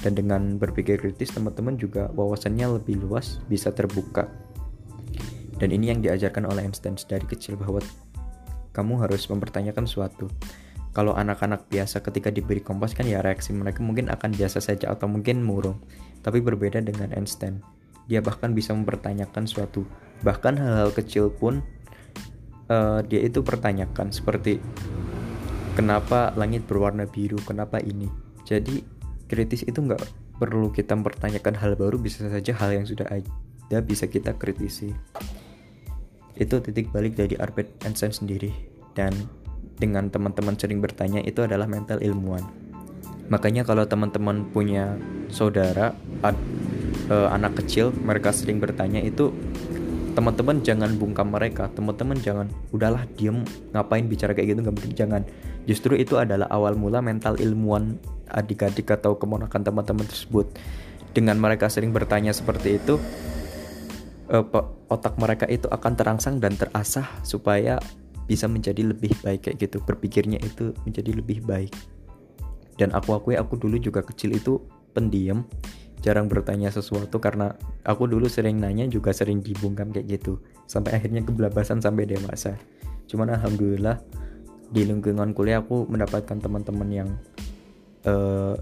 [0.01, 4.31] dan dengan berpikir kritis teman-teman juga wawasannya lebih luas bisa terbuka
[5.59, 7.83] dan ini yang diajarkan oleh Einstein dari kecil bahwa
[8.71, 10.31] kamu harus mempertanyakan suatu
[10.91, 15.07] kalau anak-anak biasa ketika diberi kompas kan ya reaksi mereka mungkin akan biasa saja atau
[15.07, 15.79] mungkin murung.
[16.21, 17.63] Tapi berbeda dengan Einstein.
[18.11, 19.87] Dia bahkan bisa mempertanyakan suatu
[20.21, 21.65] bahkan hal-hal kecil pun
[22.69, 24.59] uh, dia itu pertanyakan seperti
[25.79, 27.39] kenapa langit berwarna biru?
[27.47, 28.11] Kenapa ini?
[28.43, 28.83] Jadi
[29.31, 30.03] kritis itu nggak
[30.43, 34.91] perlu kita mempertanyakan hal baru bisa saja hal yang sudah ada bisa kita kritisi.
[36.35, 38.51] Itu titik balik dari Albert Einstein sendiri
[38.99, 39.15] dan
[39.81, 42.45] dengan teman-teman sering bertanya itu adalah mental ilmuwan.
[43.33, 45.01] Makanya kalau teman-teman punya
[45.33, 46.37] saudara ad,
[47.09, 49.33] uh, anak kecil mereka sering bertanya itu
[50.13, 51.73] teman-teman jangan bungkam mereka.
[51.73, 53.41] Teman-teman jangan udahlah diem
[53.73, 54.61] ngapain bicara kayak gitu?
[54.67, 55.23] Nggak mungkin jangan.
[55.65, 57.97] Justru itu adalah awal mula mental ilmuwan
[58.29, 60.51] adik-adik atau kemonakan teman-teman tersebut.
[61.11, 62.99] Dengan mereka sering bertanya seperti itu
[64.31, 64.47] uh,
[64.91, 67.79] otak mereka itu akan terangsang dan terasah supaya
[68.31, 69.83] bisa menjadi lebih baik kayak gitu.
[69.83, 71.75] Berpikirnya itu menjadi lebih baik.
[72.79, 74.63] Dan aku akui aku dulu juga kecil itu
[74.95, 75.43] pendiam
[76.01, 80.39] jarang bertanya sesuatu karena aku dulu sering nanya juga sering dibungkam kayak gitu.
[80.71, 82.55] Sampai akhirnya kebelabasan sampai dewasa.
[83.11, 83.99] Cuman alhamdulillah
[84.71, 87.11] di lingkungan kuliah aku mendapatkan teman-teman yang
[88.07, 88.55] uh,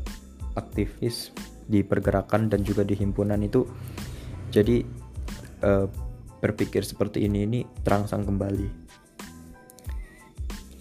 [0.56, 1.36] aktivis
[1.68, 3.68] di pergerakan dan juga di himpunan itu.
[4.48, 4.80] Jadi
[5.60, 5.84] uh,
[6.40, 8.77] berpikir seperti ini ini terangsang kembali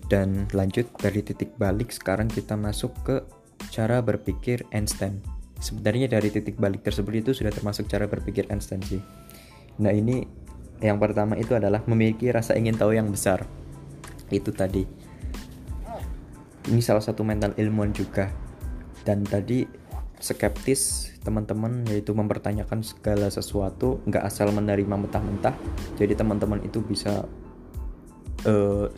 [0.08, 3.24] dan lanjut dari titik balik sekarang kita masuk ke
[3.72, 5.20] cara berpikir Einstein
[5.58, 9.02] sebenarnya dari titik balik tersebut itu sudah termasuk cara berpikir Einstein sih.
[9.82, 10.26] Nah ini
[10.82, 13.46] yang pertama itu adalah memiliki rasa ingin tahu yang besar.
[14.30, 14.86] Itu tadi.
[16.68, 18.30] Ini salah satu mental ilmuwan juga.
[19.02, 19.64] Dan tadi
[20.20, 25.54] skeptis teman-teman yaitu mempertanyakan segala sesuatu nggak asal menerima mentah-mentah
[25.94, 27.22] jadi teman-teman itu bisa
[28.50, 28.90] uh,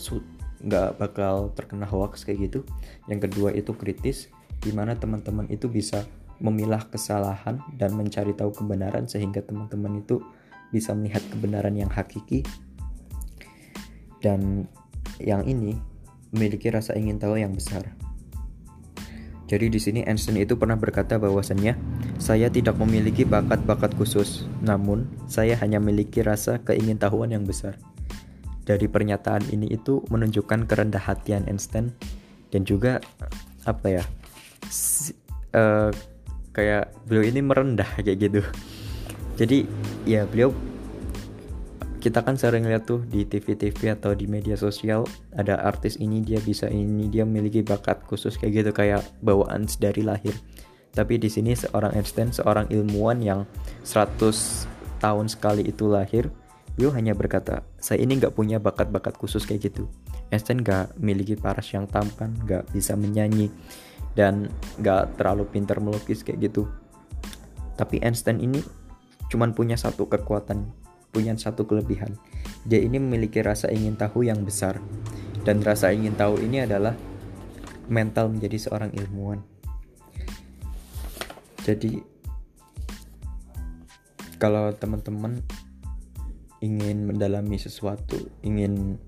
[0.60, 2.60] nggak bakal terkena hoax kayak gitu
[3.08, 4.28] yang kedua itu kritis
[4.60, 6.04] di mana teman-teman itu bisa
[6.40, 10.20] memilah kesalahan dan mencari tahu kebenaran sehingga teman-teman itu
[10.72, 12.44] bisa melihat kebenaran yang hakiki
[14.20, 14.68] dan
[15.20, 15.80] yang ini
[16.32, 17.96] memiliki rasa ingin tahu yang besar.
[19.50, 21.74] Jadi di sini Einstein itu pernah berkata bahwasannya
[22.22, 27.74] saya tidak memiliki bakat-bakat khusus, namun saya hanya memiliki rasa keingintahuan yang besar.
[28.70, 31.90] Dari pernyataan ini itu menunjukkan kerendah hatian Einstein
[32.54, 33.02] dan juga
[33.66, 34.04] apa ya?
[35.54, 35.90] uh,
[36.54, 38.42] kayak beliau ini merendah kayak gitu
[39.40, 39.64] jadi
[40.04, 40.52] ya beliau
[42.00, 45.04] kita kan sering lihat tuh di TV-TV atau di media sosial
[45.36, 50.04] ada artis ini dia bisa ini dia memiliki bakat khusus kayak gitu kayak bawaan dari
[50.04, 50.32] lahir
[50.96, 53.42] tapi di sini seorang Einstein seorang ilmuwan yang
[53.84, 54.16] 100
[55.04, 56.32] tahun sekali itu lahir
[56.80, 59.92] beliau hanya berkata saya ini nggak punya bakat-bakat khusus kayak gitu.
[60.32, 63.52] Einstein nggak memiliki paras yang tampan nggak bisa menyanyi
[64.16, 64.48] dan
[64.80, 66.72] gak terlalu pintar melukis kayak gitu.
[67.76, 68.64] Tapi Einstein ini
[69.28, 70.72] cuman punya satu kekuatan
[71.12, 72.16] punya satu kelebihan.
[72.64, 74.80] Dia ini memiliki rasa ingin tahu yang besar.
[75.44, 76.94] Dan rasa ingin tahu ini adalah
[77.90, 79.42] mental menjadi seorang ilmuwan.
[81.66, 82.00] Jadi
[84.40, 85.44] kalau teman-teman
[86.60, 89.00] ingin mendalami sesuatu ingin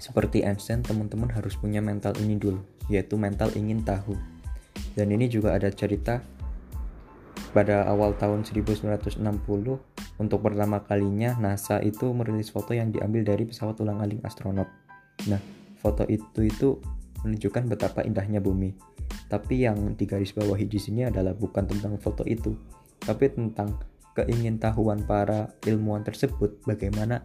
[0.00, 2.58] seperti Einstein teman-teman harus punya mental ini dulu
[2.90, 4.18] yaitu mental ingin tahu.
[4.98, 6.20] Dan ini juga ada cerita
[7.52, 9.22] pada awal tahun 1960
[10.18, 14.68] untuk pertama kalinya NASA itu merilis foto yang diambil dari pesawat ulang-alik astronot.
[15.28, 15.40] Nah,
[15.78, 16.68] foto itu itu
[17.22, 18.74] menunjukkan betapa indahnya bumi.
[19.28, 22.52] Tapi yang digarisbawahi di sini adalah bukan tentang foto itu,
[23.00, 23.80] tapi tentang
[24.12, 27.24] keingintahuan para ilmuwan tersebut bagaimana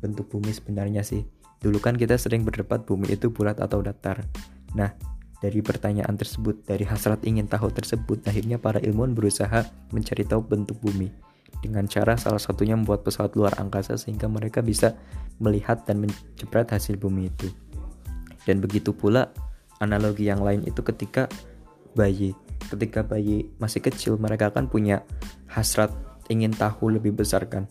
[0.00, 1.22] bentuk bumi sebenarnya sih.
[1.62, 4.26] Dulu kan kita sering berdebat bumi itu bulat atau datar.
[4.74, 4.90] Nah,
[5.38, 10.78] dari pertanyaan tersebut, dari hasrat ingin tahu tersebut, akhirnya para ilmuwan berusaha mencari tahu bentuk
[10.82, 11.10] bumi
[11.62, 14.98] dengan cara salah satunya membuat pesawat luar angkasa sehingga mereka bisa
[15.38, 17.50] melihat dan menjepret hasil bumi itu.
[18.42, 19.30] Dan begitu pula
[19.78, 21.30] analogi yang lain itu ketika
[21.94, 22.34] bayi,
[22.66, 25.06] ketika bayi masih kecil mereka akan punya
[25.46, 25.94] hasrat
[26.32, 27.68] ingin tahu lebih besar kan.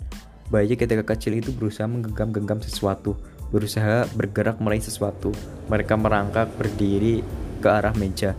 [0.54, 3.18] Bayi ketika kecil itu berusaha menggenggam-genggam sesuatu,
[3.50, 5.34] berusaha bergerak meraih sesuatu.
[5.72, 7.26] Mereka merangkak berdiri
[7.60, 8.38] ke arah meja.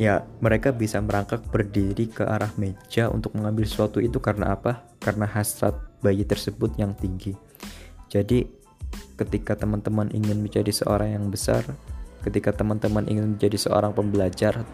[0.00, 4.88] Ya, mereka bisa merangkak berdiri ke arah meja untuk mengambil sesuatu itu karena apa?
[4.98, 7.36] Karena hasrat bayi tersebut yang tinggi.
[8.08, 8.48] Jadi,
[9.20, 11.62] ketika teman-teman ingin menjadi seorang yang besar,
[12.24, 14.64] ketika teman-teman ingin menjadi seorang pembelajar,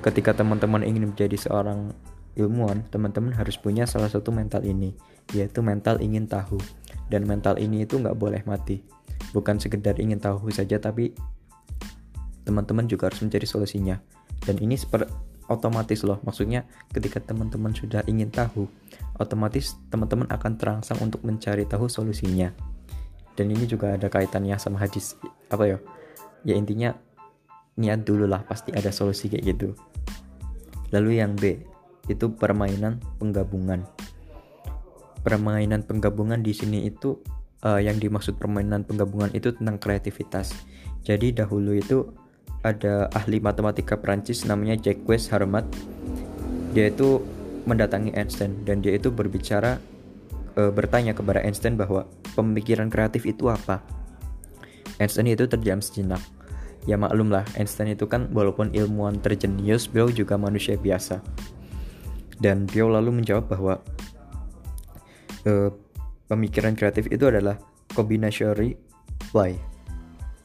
[0.00, 1.90] ketika teman-teman ingin menjadi seorang
[2.38, 4.94] ilmuwan, teman-teman harus punya salah satu mental ini,
[5.34, 6.56] yaitu mental ingin tahu.
[7.10, 8.80] Dan mental ini itu nggak boleh mati.
[9.34, 11.12] Bukan sekedar ingin tahu saja tapi
[12.46, 13.98] teman-teman juga harus mencari solusinya.
[14.44, 15.10] Dan ini seperti
[15.48, 16.20] otomatis loh.
[16.22, 18.68] Maksudnya ketika teman-teman sudah ingin tahu
[19.18, 22.52] otomatis teman-teman akan terangsang untuk mencari tahu solusinya.
[23.34, 25.16] Dan ini juga ada kaitannya sama hadis
[25.48, 25.78] apa ya?
[26.46, 26.94] Ya intinya
[27.78, 29.68] niat dulu lah pasti ada solusi kayak gitu.
[30.92, 31.58] Lalu yang B
[32.08, 33.84] itu permainan penggabungan.
[35.22, 37.20] Permainan penggabungan di sini itu
[37.62, 40.56] uh, yang dimaksud permainan penggabungan itu tentang kreativitas.
[41.04, 42.08] Jadi dahulu itu
[42.64, 45.64] ada ahli matematika Prancis namanya Jacques Harmat.
[46.74, 47.22] Dia itu
[47.68, 49.76] mendatangi Einstein dan dia itu berbicara
[50.56, 53.84] uh, bertanya kepada Einstein bahwa pemikiran kreatif itu apa.
[54.98, 56.20] Einstein itu terdiam sejenak.
[56.88, 61.20] Ya maklum lah Einstein itu kan walaupun ilmuwan terjenius beliau juga manusia biasa
[62.38, 63.74] dan beliau lalu menjawab bahwa
[65.46, 65.70] uh,
[66.30, 67.58] pemikiran kreatif itu adalah
[67.92, 68.78] combinatory
[69.30, 69.58] play.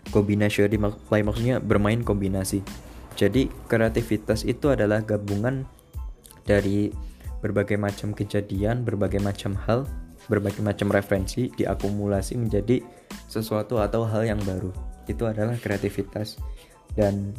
[0.09, 2.65] Combinatory play maksudnya bermain kombinasi.
[3.13, 5.69] Jadi kreativitas itu adalah gabungan
[6.43, 6.89] dari
[7.43, 9.83] berbagai macam kejadian berbagai macam hal
[10.31, 12.79] berbagai macam referensi diakumulasi menjadi
[13.27, 14.71] sesuatu atau hal yang baru.
[15.05, 16.39] Itu adalah kreativitas.
[16.95, 17.35] Dan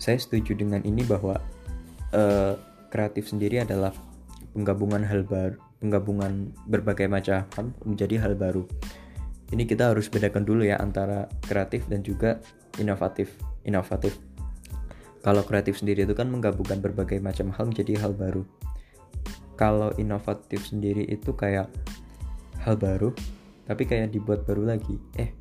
[0.00, 1.36] saya setuju dengan ini bahwa
[2.16, 2.56] uh,
[2.90, 3.94] kreatif sendiri adalah
[4.52, 8.68] penggabungan hal baru penggabungan berbagai macam hal menjadi hal baru.
[9.50, 12.38] Ini kita harus bedakan dulu ya antara kreatif dan juga
[12.78, 13.34] inovatif
[13.66, 14.14] inovatif.
[15.24, 18.44] Kalau kreatif sendiri itu kan menggabungkan berbagai macam hal menjadi hal baru.
[19.58, 21.68] Kalau inovatif sendiri itu kayak
[22.62, 23.12] hal baru
[23.64, 25.00] tapi kayak dibuat baru lagi.
[25.16, 25.32] Eh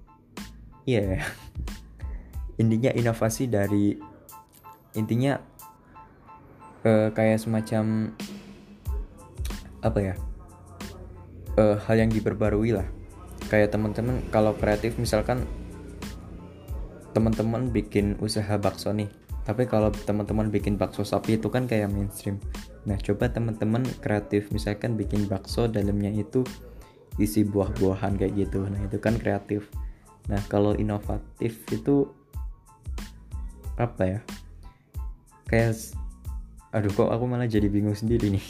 [0.88, 1.24] iya yeah.
[2.62, 3.96] intinya inovasi dari
[4.98, 5.38] intinya
[6.86, 8.14] uh, kayak semacam
[9.80, 10.16] apa ya
[11.56, 12.88] uh, hal yang diperbarui lah
[13.48, 15.48] kayak teman-teman kalau kreatif misalkan
[17.16, 19.10] teman-teman bikin usaha bakso nih
[19.48, 22.38] tapi kalau teman-teman bikin bakso sapi itu kan kayak mainstream
[22.88, 26.48] Nah, coba teman-teman kreatif misalkan bikin bakso dalamnya itu
[27.20, 28.64] isi buah-buahan kayak gitu.
[28.64, 29.68] Nah, itu kan kreatif.
[30.32, 32.08] Nah, kalau inovatif itu
[33.76, 34.20] apa ya?
[35.50, 35.76] Kayak
[36.70, 38.48] aduh kok aku malah jadi bingung sendiri nih.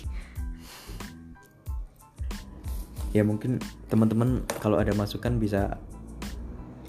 [3.09, 3.57] ya mungkin
[3.89, 5.81] teman-teman kalau ada masukan bisa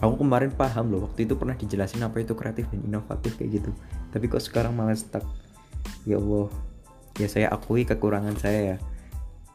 [0.05, 3.71] aku kemarin paham loh waktu itu pernah dijelasin apa itu kreatif dan inovatif kayak gitu.
[4.11, 5.23] Tapi kok sekarang malah stuck.
[6.09, 6.49] Ya Allah.
[7.21, 8.77] Ya saya akui kekurangan saya ya.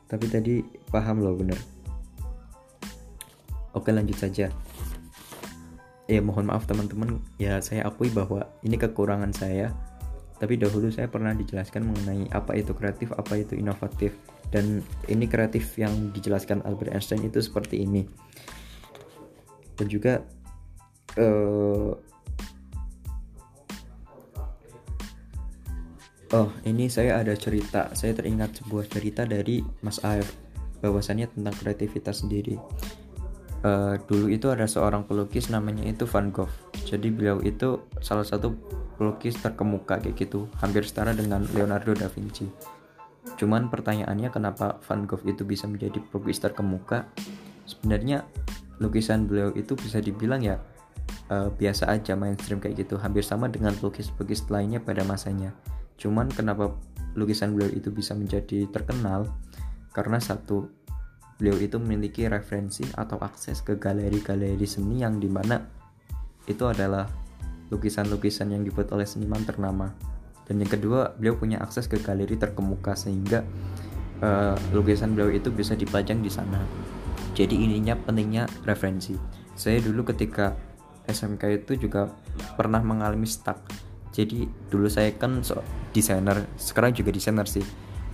[0.05, 0.61] Tapi tadi
[0.93, 1.57] paham loh bener.
[3.75, 4.53] Oke lanjut saja.
[6.05, 7.19] Ya mohon maaf teman-teman.
[7.41, 9.73] Ya saya akui bahwa ini kekurangan saya
[10.35, 14.15] tapi dahulu saya pernah dijelaskan mengenai apa itu kreatif apa itu inovatif
[14.51, 18.03] dan ini kreatif yang dijelaskan Albert Einstein itu seperti ini
[19.75, 20.23] dan juga
[21.19, 21.93] uh,
[26.33, 27.93] Oh, ini saya ada cerita.
[27.95, 30.35] Saya teringat sebuah cerita dari Mas Aif
[30.83, 32.59] bahwasannya tentang kreativitas sendiri.
[33.65, 36.53] Uh, dulu itu ada seorang pelukis namanya itu Van Gogh.
[36.85, 38.53] Jadi beliau itu salah satu
[38.93, 42.45] pelukis terkemuka kayak gitu, hampir setara dengan Leonardo da Vinci.
[43.41, 47.09] Cuman pertanyaannya kenapa Van Gogh itu bisa menjadi pelukis terkemuka?
[47.65, 48.21] Sebenarnya
[48.77, 50.61] lukisan beliau itu bisa dibilang ya
[51.33, 55.57] uh, biasa aja mainstream kayak gitu, hampir sama dengan pelukis-pelukis lainnya pada masanya
[55.95, 56.75] Cuman kenapa
[57.15, 59.31] lukisan beliau itu bisa menjadi terkenal?
[59.95, 60.67] Karena satu,
[61.35, 65.59] beliau itu memiliki referensi atau akses ke galeri-galeri seni yang di mana
[66.45, 67.09] itu adalah
[67.73, 69.89] lukisan-lukisan yang dibuat oleh seniman ternama.
[70.45, 73.41] Dan yang kedua, beliau punya akses ke galeri terkemuka sehingga
[74.21, 76.61] uh, lukisan beliau itu bisa dipajang di sana.
[77.33, 79.17] Jadi ininya pentingnya referensi.
[79.57, 80.53] Saya dulu ketika
[81.09, 82.13] SMK itu juga
[82.53, 83.65] pernah mengalami stuck
[84.15, 85.59] jadi dulu saya kan so,
[85.91, 87.67] desainer sekarang juga desainer sih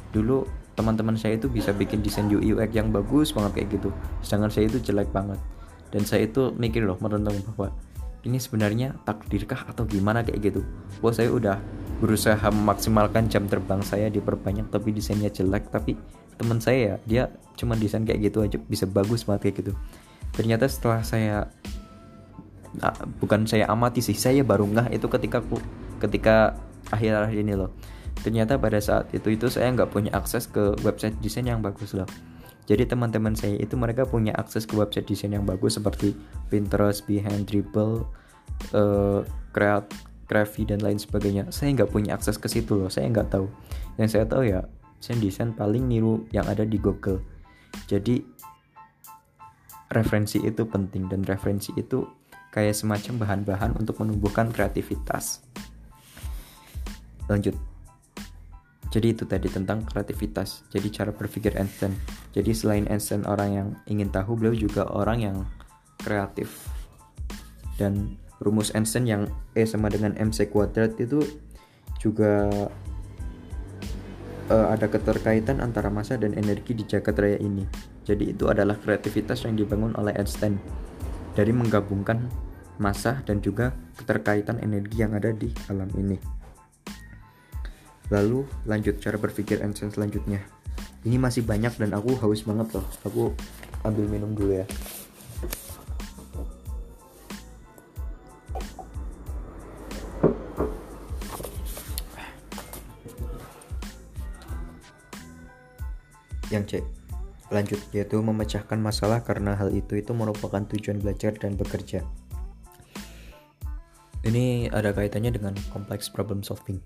[0.10, 3.90] dulu teman-teman saya itu bisa bikin desain UI UX yang bagus banget kayak gitu.
[4.24, 5.40] Sedangkan saya itu jelek banget.
[5.92, 7.76] Dan saya itu mikir loh merenung bahwa
[8.24, 10.62] ini sebenarnya takdirkah atau gimana kayak gitu.
[11.04, 11.60] Wah saya udah
[12.00, 15.68] berusaha memaksimalkan jam terbang saya diperbanyak tapi desainnya jelek.
[15.68, 15.98] Tapi
[16.40, 17.24] teman saya ya dia
[17.60, 19.74] cuma desain kayak gitu aja bisa bagus banget kayak gitu.
[20.32, 21.52] Ternyata setelah saya
[22.80, 25.60] nah, bukan saya amati sih saya baru nggak itu ketika aku
[26.00, 26.56] ketika
[26.90, 27.70] akhir-akhir ini loh
[28.22, 32.08] ternyata pada saat itu itu saya nggak punya akses ke website desain yang bagus loh
[32.70, 36.14] jadi teman-teman saya itu mereka punya akses ke website desain yang bagus seperti
[36.48, 38.06] Pinterest, Behance, Dribble,
[38.78, 39.90] uh, Create,
[40.30, 41.50] Crafty dan lain sebagainya.
[41.52, 43.50] Saya nggak punya akses ke situ loh, saya nggak tahu.
[44.00, 44.62] Yang saya tahu ya,
[45.02, 47.20] desain desain paling niru yang ada di Google.
[47.90, 48.24] Jadi
[49.92, 52.08] referensi itu penting dan referensi itu
[52.56, 55.44] kayak semacam bahan-bahan untuk menumbuhkan kreativitas
[57.32, 57.56] lanjut
[58.92, 61.96] jadi itu tadi tentang kreativitas jadi cara berpikir Einstein
[62.36, 65.38] jadi selain Einstein orang yang ingin tahu beliau juga orang yang
[65.98, 66.70] kreatif
[67.80, 69.24] dan rumus Einstein yang
[69.56, 71.24] E sama dengan mc kuadrat itu
[72.02, 72.50] juga
[74.52, 77.64] uh, ada keterkaitan antara massa dan energi di jagat raya ini.
[78.04, 80.60] Jadi itu adalah kreativitas yang dibangun oleh Einstein
[81.32, 82.28] dari menggabungkan
[82.82, 86.41] massa dan juga keterkaitan energi yang ada di alam ini.
[88.12, 90.44] Lalu lanjut cara berpikir Einstein selanjutnya.
[91.08, 92.86] Ini masih banyak dan aku haus banget loh.
[93.08, 93.32] Aku
[93.88, 94.68] ambil minum dulu ya.
[106.52, 106.74] Yang C
[107.52, 112.04] lanjut yaitu memecahkan masalah karena hal itu itu merupakan tujuan belajar dan bekerja.
[114.24, 116.80] Ini ada kaitannya dengan complex problem solving.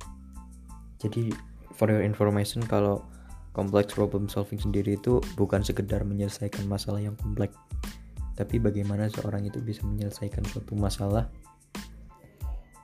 [1.06, 1.30] Jadi
[1.78, 3.06] for your information kalau
[3.54, 7.54] complex problem solving sendiri itu bukan sekedar menyelesaikan masalah yang kompleks,
[8.34, 11.30] tapi bagaimana seorang itu bisa menyelesaikan suatu masalah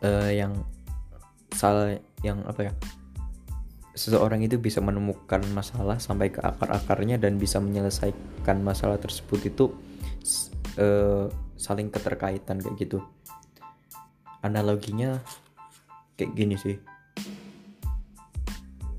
[0.06, 0.54] uh, yang
[1.52, 2.74] salah yang apa ya
[3.92, 9.66] seseorang itu bisa menemukan masalah sampai ke akar-akarnya dan bisa menyelesaikan masalah tersebut itu
[10.80, 11.28] uh,
[11.60, 13.04] saling keterkaitan kayak gitu.
[14.46, 15.20] Analoginya
[16.16, 16.80] kayak gini sih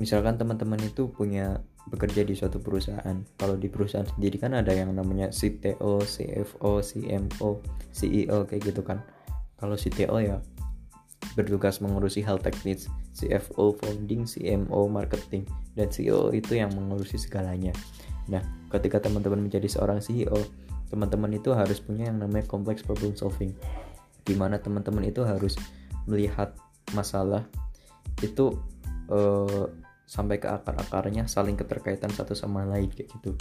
[0.01, 4.95] misalkan teman-teman itu punya bekerja di suatu perusahaan kalau di perusahaan sendiri kan ada yang
[4.95, 7.51] namanya CTO, CFO, CMO,
[7.91, 9.03] CEO kayak gitu kan
[9.59, 10.39] kalau CTO ya
[11.39, 15.47] bertugas mengurusi hal teknis, CFO founding, CMO marketing,
[15.79, 17.73] dan CEO itu yang mengurusi segalanya.
[18.29, 18.43] Nah,
[18.75, 20.37] ketika teman-teman menjadi seorang CEO,
[20.91, 23.55] teman-teman itu harus punya yang namanya complex problem solving,
[24.27, 25.57] di mana teman-teman itu harus
[26.05, 26.53] melihat
[26.93, 27.47] masalah
[28.21, 28.59] itu
[29.09, 29.71] uh,
[30.07, 33.33] sampai ke akar-akarnya, saling keterkaitan satu sama lain kayak gitu.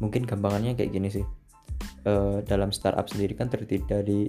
[0.00, 1.26] Mungkin gampangannya kayak gini sih.
[2.02, 4.20] Uh, dalam startup sendiri kan terdiri dari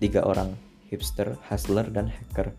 [0.00, 0.52] tiga orang
[0.88, 2.52] hipster, hustler, dan hacker.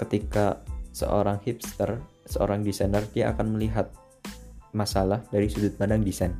[0.00, 0.60] Ketika
[0.92, 3.92] seorang hipster, seorang desainer, dia akan melihat
[4.72, 6.32] masalah dari sudut pandang desain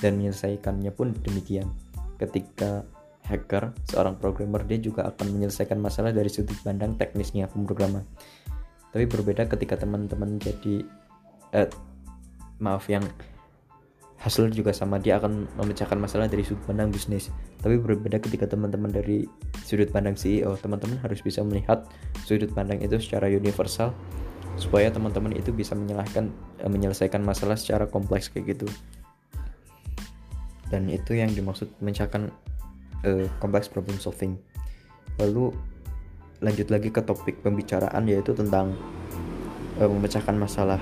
[0.00, 1.68] dan menyelesaikannya pun demikian.
[2.16, 2.84] Ketika
[3.24, 8.04] hacker, seorang programmer, dia juga akan menyelesaikan masalah dari sudut pandang teknisnya pemrograman.
[8.94, 10.86] Tapi berbeda ketika teman-teman jadi
[11.50, 11.68] eh,
[12.62, 13.02] maaf yang
[14.22, 17.28] Hustler juga sama dia akan memecahkan masalah dari sudut pandang bisnis.
[17.60, 19.28] Tapi berbeda ketika teman-teman dari
[19.66, 21.84] sudut pandang CEO teman-teman harus bisa melihat
[22.24, 23.92] sudut pandang itu secara universal
[24.54, 26.30] supaya teman-teman itu bisa menyelesaikan
[26.62, 28.70] eh, menyelesaikan masalah secara kompleks kayak gitu.
[30.72, 32.32] Dan itu yang dimaksud memecahkan
[33.04, 34.40] uh, complex problem solving.
[35.20, 35.52] Lalu
[36.44, 38.76] lanjut lagi ke topik pembicaraan yaitu tentang
[39.80, 40.78] uh, memecahkan masalah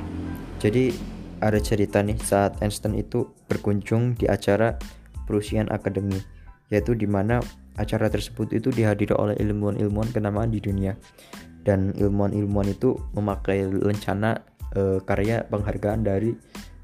[0.59, 0.91] jadi
[1.43, 4.79] ada cerita nih saat Einstein itu berkunjung di acara
[5.27, 6.19] Prussian Academy
[6.71, 7.39] yaitu di mana
[7.77, 10.97] acara tersebut itu dihadiri oleh ilmuwan-ilmuwan kenamaan di dunia
[11.63, 14.43] dan ilmuwan-ilmuwan itu memakai lencana
[14.75, 16.35] e, karya penghargaan dari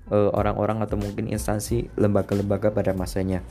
[0.09, 3.45] eh, orang-orang atau mungkin instansi lembaga-lembaga pada masanya.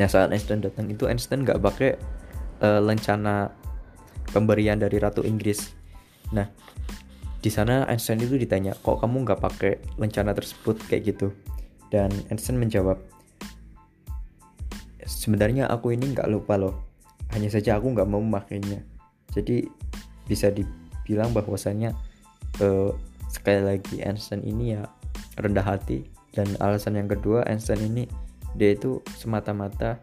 [0.00, 1.90] Nah saat Einstein datang itu Einstein nggak pakai
[2.62, 3.52] e, lencana
[4.32, 5.70] pemberian dari Ratu Inggris.
[6.32, 6.48] Nah
[7.42, 10.78] di sana Einstein itu ditanya kok kamu nggak pakai lencana tersebut?
[10.88, 11.28] Kayak gitu.
[11.92, 12.96] Dan Einstein menjawab
[15.02, 16.86] sebenarnya aku ini nggak lupa loh.
[17.34, 18.80] Hanya saja aku nggak mau memakainya.
[19.32, 19.66] Jadi
[20.24, 21.92] bisa dibilang bahwasannya
[22.62, 22.94] uh,
[23.28, 24.86] sekali lagi Einstein ini ya
[25.36, 26.06] rendah hati.
[26.32, 28.08] Dan alasan yang kedua Einstein ini
[28.56, 30.00] dia itu semata-mata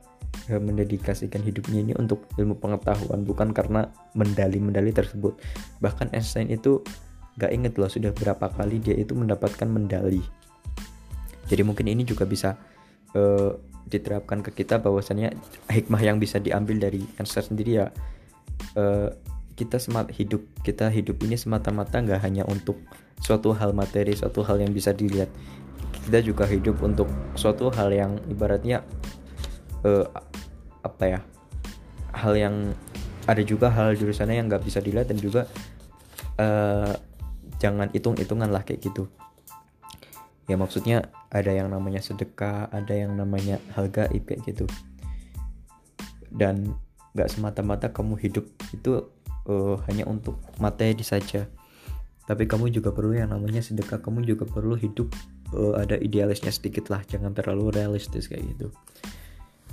[0.50, 5.38] uh, mendedikasikan hidupnya ini untuk ilmu pengetahuan bukan karena medali-medali tersebut.
[5.80, 6.84] Bahkan Einstein itu
[7.40, 10.20] gak inget loh sudah berapa kali dia itu mendapatkan medali
[11.50, 12.56] jadi mungkin ini juga bisa
[13.18, 13.58] uh,
[13.90, 15.34] diterapkan ke kita bahwasannya
[15.66, 17.90] hikmah yang bisa diambil dari Einstein sendiri ya
[18.78, 19.10] uh,
[19.58, 22.78] kita semat hidup kita hidup ini semata-mata nggak hanya untuk
[23.20, 25.28] suatu hal materi suatu hal yang bisa dilihat.
[26.08, 28.88] Kita juga hidup untuk suatu hal yang ibaratnya
[29.84, 30.08] uh,
[30.86, 31.20] apa ya
[32.16, 32.56] hal yang
[33.30, 35.46] ada juga hal jurusannya yang nggak bisa dilihat dan juga
[36.42, 36.94] uh,
[37.62, 39.06] jangan hitung-hitungan lah kayak gitu.
[40.50, 44.66] Ya maksudnya ada yang namanya sedekah ada yang namanya hal gaib kayak gitu.
[46.34, 46.74] Dan
[47.14, 49.06] gak semata-mata kamu hidup itu
[49.46, 51.46] uh, hanya untuk materi saja.
[52.26, 55.14] Tapi kamu juga perlu yang namanya sedekah kamu juga perlu hidup
[55.54, 58.70] uh, ada idealisnya sedikit lah jangan terlalu realistis kayak gitu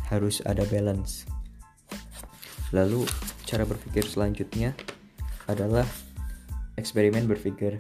[0.09, 1.27] harus ada balance
[2.75, 3.07] lalu
[3.47, 4.75] cara berpikir selanjutnya
[5.47, 5.87] adalah
[6.77, 7.79] eksperimen berpikir.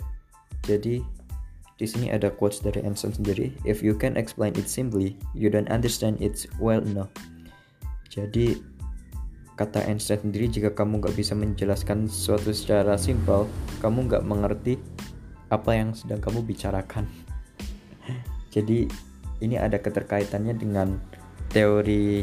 [0.64, 1.02] Jadi
[1.76, 3.52] di sini ada quotes dari Einstein sendiri.
[3.68, 7.12] If you can explain it simply, you don't understand it well enough.
[8.08, 8.56] Jadi
[9.56, 13.48] kata Einstein sendiri jika kamu nggak bisa menjelaskan sesuatu secara simpel
[13.80, 14.76] kamu nggak mengerti
[15.48, 17.08] apa yang sedang kamu bicarakan
[18.54, 18.84] jadi
[19.40, 21.00] ini ada keterkaitannya dengan
[21.50, 22.22] teori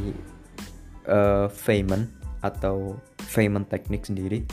[1.07, 2.07] uh, Feynman
[2.43, 4.43] atau Feynman teknik sendiri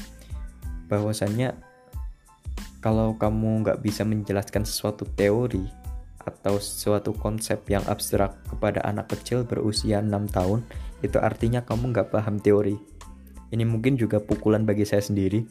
[0.91, 1.55] bahwasannya
[2.81, 5.63] kalau kamu nggak bisa menjelaskan sesuatu teori
[6.21, 10.61] atau suatu konsep yang abstrak kepada anak kecil berusia 6 tahun
[11.01, 12.77] itu artinya kamu nggak paham teori.
[13.51, 15.43] Ini mungkin juga pukulan bagi saya sendiri.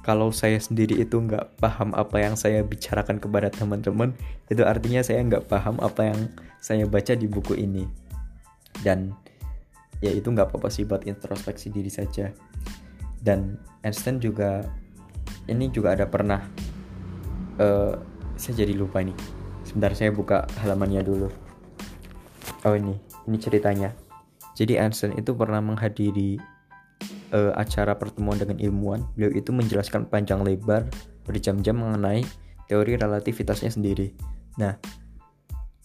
[0.00, 4.16] Kalau saya sendiri itu nggak paham apa yang saya bicarakan kepada teman-teman
[4.48, 6.20] itu artinya saya nggak paham apa yang
[6.56, 7.84] saya baca di buku ini
[8.80, 9.12] dan
[10.00, 12.32] ya itu nggak apa-apa sih buat introspeksi diri saja.
[13.20, 14.64] Dan Einstein juga
[15.44, 16.40] ini juga ada pernah
[17.60, 17.92] uh,
[18.40, 19.16] saya jadi lupa nih
[19.68, 21.28] sebentar saya buka halamannya dulu.
[22.64, 22.96] Oh ini
[23.28, 23.92] ini ceritanya.
[24.56, 26.40] Jadi Einstein itu pernah menghadiri
[27.36, 29.04] uh, acara pertemuan dengan ilmuwan.
[29.16, 30.88] Beliau itu menjelaskan panjang lebar
[31.28, 32.24] berjam-jam mengenai
[32.66, 34.16] teori relativitasnya sendiri.
[34.56, 34.80] Nah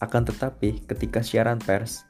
[0.00, 2.05] akan tetapi ketika siaran pers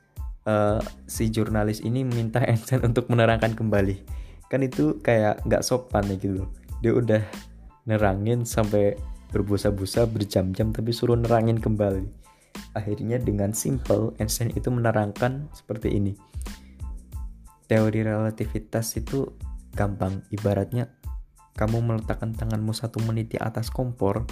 [0.47, 0.81] uh,
[1.11, 6.47] si jurnalis ini meminta Einstein untuk menerangkan kembali kan itu kayak nggak sopan ya gitu
[6.81, 7.23] dia udah
[7.87, 8.99] nerangin sampai
[9.31, 12.07] berbusa-busa berjam-jam tapi suruh nerangin kembali.
[12.73, 16.13] Akhirnya dengan simple Einstein itu menerangkan seperti ini.
[17.67, 19.27] Teori relativitas itu
[19.75, 20.89] gampang, ibaratnya
[21.59, 24.29] kamu meletakkan tanganmu satu menit di atas kompor,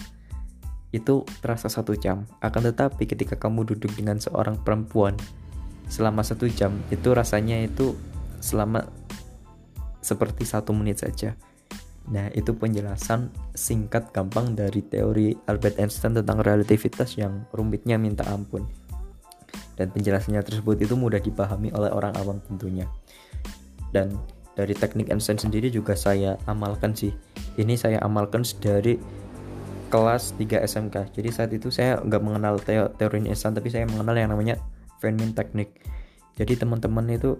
[0.95, 2.29] itu terasa satu jam.
[2.39, 5.19] Akan tetapi ketika kamu duduk dengan seorang perempuan
[5.89, 7.95] selama satu jam, itu rasanya itu
[8.41, 8.85] selama
[10.05, 11.33] seperti satu menit saja.
[12.05, 18.69] Nah, itu penjelasan singkat gampang dari teori Albert Einstein tentang relativitas yang rumitnya minta ampun.
[19.75, 22.85] Dan penjelasannya tersebut itu mudah dipahami oleh orang awam tentunya.
[23.89, 24.21] Dan
[24.53, 27.17] dari teknik Einstein sendiri juga saya amalkan sih.
[27.57, 29.01] Ini saya amalkan dari
[29.89, 31.17] kelas 3 SMK.
[31.17, 32.61] Jadi saat itu saya nggak mengenal
[32.95, 34.61] teori Einstein, tapi saya mengenal yang namanya
[35.03, 35.83] Feynman teknik.
[36.35, 37.39] Jadi teman-teman itu,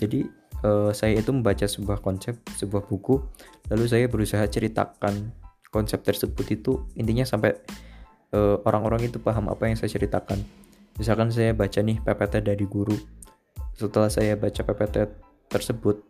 [0.00, 0.24] jadi
[0.64, 3.20] uh, saya itu membaca sebuah konsep, sebuah buku,
[3.68, 5.32] lalu saya berusaha ceritakan
[5.70, 7.54] konsep tersebut itu intinya sampai
[8.34, 10.42] eh, orang-orang itu paham apa yang saya ceritakan.
[10.98, 12.98] Misalkan saya baca nih PPT dari guru.
[13.78, 14.96] Setelah saya baca PPT
[15.48, 16.02] tersebut,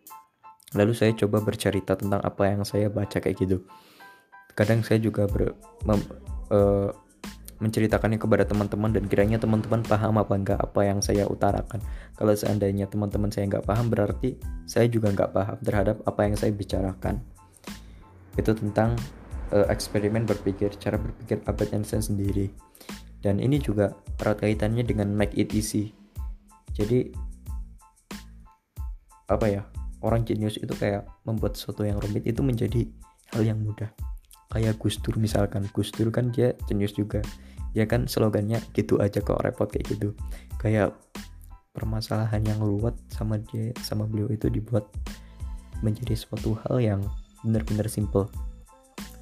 [0.75, 3.63] lalu saya coba bercerita tentang apa yang saya baca kayak gitu.
[4.59, 5.55] Kadang saya juga ber,
[5.87, 6.01] mem,
[6.51, 6.91] uh,
[7.61, 11.85] menceritakannya kepada teman-teman dan kiranya teman-teman paham apa enggak apa yang saya utarakan.
[12.17, 16.53] Kalau seandainya teman-teman saya nggak paham berarti saya juga nggak paham terhadap apa yang saya
[16.57, 17.21] bicarakan.
[18.41, 18.97] Itu tentang
[19.53, 22.49] uh, eksperimen berpikir, cara berpikir Albert Einstein sendiri.
[23.21, 25.93] Dan ini juga erat kaitannya dengan make it easy.
[26.73, 27.13] Jadi
[29.29, 29.63] apa ya?
[30.01, 32.89] Orang jenius itu kayak membuat sesuatu yang rumit itu menjadi
[33.37, 33.93] hal yang mudah
[34.51, 35.71] kayak Gus Dur misalkan.
[35.71, 37.23] Gus Dur kan dia jenius juga.
[37.71, 40.13] Ya kan slogannya gitu aja kok repot kayak gitu.
[40.59, 40.99] Kayak
[41.71, 44.91] permasalahan yang luwet sama dia sama beliau itu dibuat
[45.81, 47.01] menjadi suatu hal yang
[47.47, 48.27] benar-benar simple.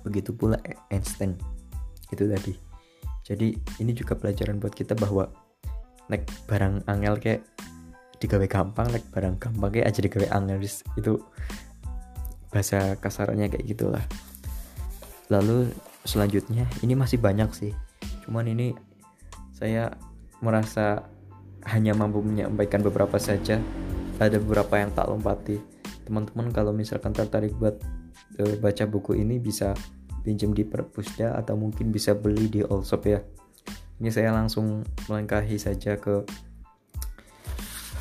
[0.03, 0.57] Begitu pula
[0.89, 1.37] Einstein.
[2.09, 2.57] Itu tadi.
[3.29, 3.53] Jadi
[3.85, 5.29] ini juga pelajaran buat kita bahwa
[6.09, 7.45] naik barang angel kayak
[8.19, 10.59] digawe gampang naik barang gampang kayak aja digawe angel
[10.97, 11.13] itu
[12.49, 14.05] bahasa kasarnya kayak gitulah
[15.29, 15.73] lalu
[16.05, 17.73] selanjutnya ini masih banyak sih.
[18.25, 18.73] Cuman ini
[19.53, 19.93] saya
[20.41, 21.05] merasa
[21.69, 23.61] hanya mampu menyampaikan beberapa saja.
[24.19, 25.63] Ada beberapa yang tak lompati.
[26.09, 27.79] Teman-teman kalau misalkan tertarik buat
[28.43, 29.77] uh, baca buku ini bisa
[30.27, 33.23] pinjam di perpusda atau mungkin bisa beli di Allshop ya.
[33.99, 36.27] Ini saya langsung melangkahi saja ke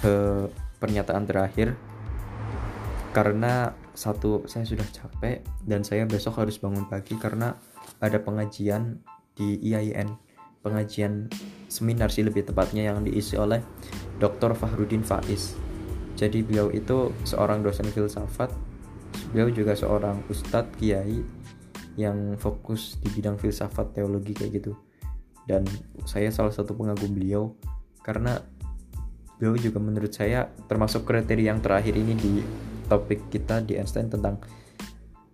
[0.01, 0.13] ke
[0.77, 1.73] pernyataan terakhir.
[3.13, 7.57] Karena satu saya sudah capek dan saya besok harus bangun pagi karena
[7.97, 9.01] ada pengajian
[9.33, 10.27] di IAIN
[10.67, 11.31] pengajian
[11.71, 13.63] seminar sih lebih tepatnya yang diisi oleh
[14.19, 14.51] Dr.
[14.51, 15.55] Fahrudin Faiz.
[16.17, 18.49] Jadi beliau itu seorang dosen filsafat,
[19.31, 21.21] beliau juga seorang ustadz kiai
[21.95, 24.73] yang fokus di bidang filsafat teologi kayak gitu.
[25.47, 25.63] Dan
[26.03, 27.55] saya salah satu pengagum beliau
[28.03, 28.41] karena
[29.37, 32.33] beliau juga menurut saya termasuk kriteria yang terakhir ini di
[32.87, 34.39] topik kita di Einstein tentang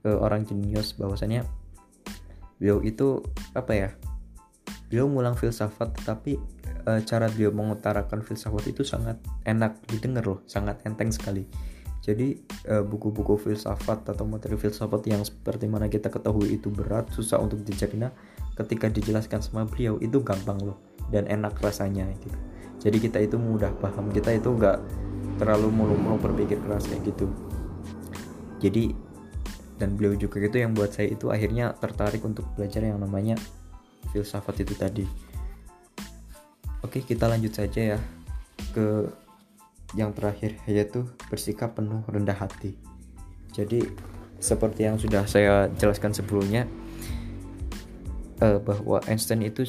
[0.03, 1.45] uh, orang jenius bahwasanya
[2.57, 3.19] beliau itu
[3.53, 3.89] apa ya
[4.87, 6.37] beliau ngulang filsafat tapi
[6.85, 11.49] e, cara beliau mengutarakan filsafat itu sangat enak didengar loh sangat enteng sekali.
[12.03, 12.35] Jadi
[12.67, 17.63] eh, buku-buku filsafat atau materi filsafat yang seperti mana kita ketahui itu berat susah untuk
[17.63, 18.11] dicerna
[18.59, 20.77] ketika dijelaskan sama beliau itu gampang loh
[21.15, 22.37] dan enak rasanya gitu.
[22.83, 24.77] Jadi kita itu mudah paham kita itu nggak
[25.43, 27.27] terlalu mulu-mulu berpikir keras kayak gitu.
[28.63, 28.95] Jadi
[29.75, 33.35] dan beliau juga itu yang buat saya itu akhirnya tertarik untuk belajar yang namanya
[34.15, 35.03] filsafat itu tadi.
[36.79, 37.99] Oke kita lanjut saja ya
[38.71, 39.11] ke
[39.99, 42.79] yang terakhir yaitu bersikap penuh rendah hati.
[43.51, 43.83] Jadi
[44.39, 46.71] seperti yang sudah saya jelaskan sebelumnya
[48.39, 49.67] uh, bahwa Einstein itu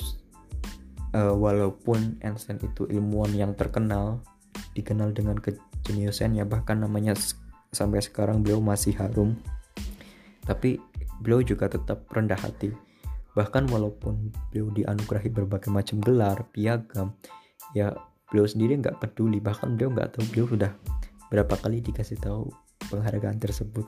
[1.19, 4.23] uh, walaupun Einstein itu ilmuwan yang terkenal
[4.75, 7.15] dikenal dengan kejeniusannya bahkan namanya
[7.71, 9.39] sampai sekarang beliau masih harum.
[10.45, 10.77] Tapi
[11.23, 12.75] beliau juga tetap rendah hati.
[13.35, 17.19] Bahkan walaupun beliau dianugerahi berbagai macam gelar piagam
[17.75, 17.91] ya
[18.31, 19.43] beliau sendiri nggak peduli.
[19.43, 20.71] Bahkan beliau nggak tahu beliau sudah
[21.33, 22.51] berapa kali dikasih tahu
[22.91, 23.87] penghargaan tersebut.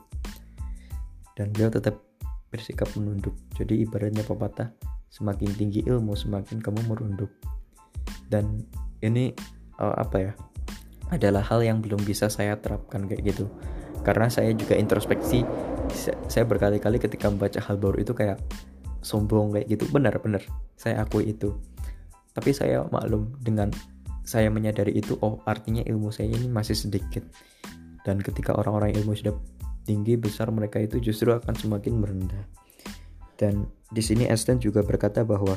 [1.37, 2.01] Dan beliau tetap
[2.49, 3.35] bersikap menunduk.
[3.55, 4.73] Jadi ibaratnya pepatah
[5.07, 7.31] semakin tinggi ilmu semakin kamu merunduk.
[8.27, 8.65] Dan
[8.99, 9.31] ini
[9.79, 10.31] uh, apa ya
[11.13, 13.47] adalah hal yang belum bisa saya terapkan kayak gitu.
[14.03, 15.43] Karena saya juga introspeksi
[16.27, 18.39] saya berkali-kali ketika membaca hal baru itu kayak
[19.03, 19.87] sombong kayak gitu.
[19.91, 20.43] Benar-benar
[20.75, 21.55] saya akui itu.
[22.35, 23.71] Tapi saya maklum dengan
[24.27, 27.23] saya menyadari itu oh artinya ilmu saya ini masih sedikit.
[28.03, 29.35] Dan ketika orang-orang ilmu sudah
[29.87, 32.43] tinggi besar mereka itu justru akan semakin merendah.
[33.39, 35.55] Dan di sini Einstein juga berkata bahwa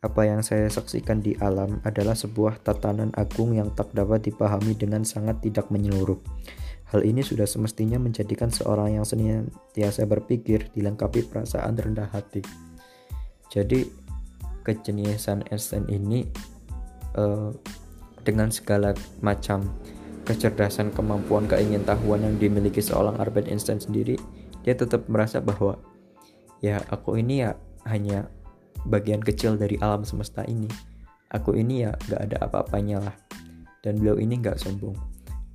[0.00, 5.04] apa yang saya saksikan di alam adalah sebuah tatanan agung yang tak dapat dipahami dengan
[5.04, 6.16] sangat tidak menyeluruh.
[6.88, 12.40] Hal ini sudah semestinya menjadikan seorang yang senantiasa berpikir dilengkapi perasaan rendah hati.
[13.52, 13.92] Jadi
[14.64, 16.24] kejeniusan Einstein ini
[17.20, 17.52] uh,
[18.24, 19.68] dengan segala macam
[20.24, 24.16] kecerdasan, kemampuan, keingintahuan yang dimiliki seorang Albert Einstein sendiri,
[24.64, 25.76] dia tetap merasa bahwa
[26.64, 27.52] ya aku ini ya
[27.84, 28.32] hanya
[28.88, 30.68] bagian kecil dari alam semesta ini.
[31.30, 33.16] Aku ini ya gak ada apa-apanya lah.
[33.80, 34.96] Dan beliau ini gak sombong.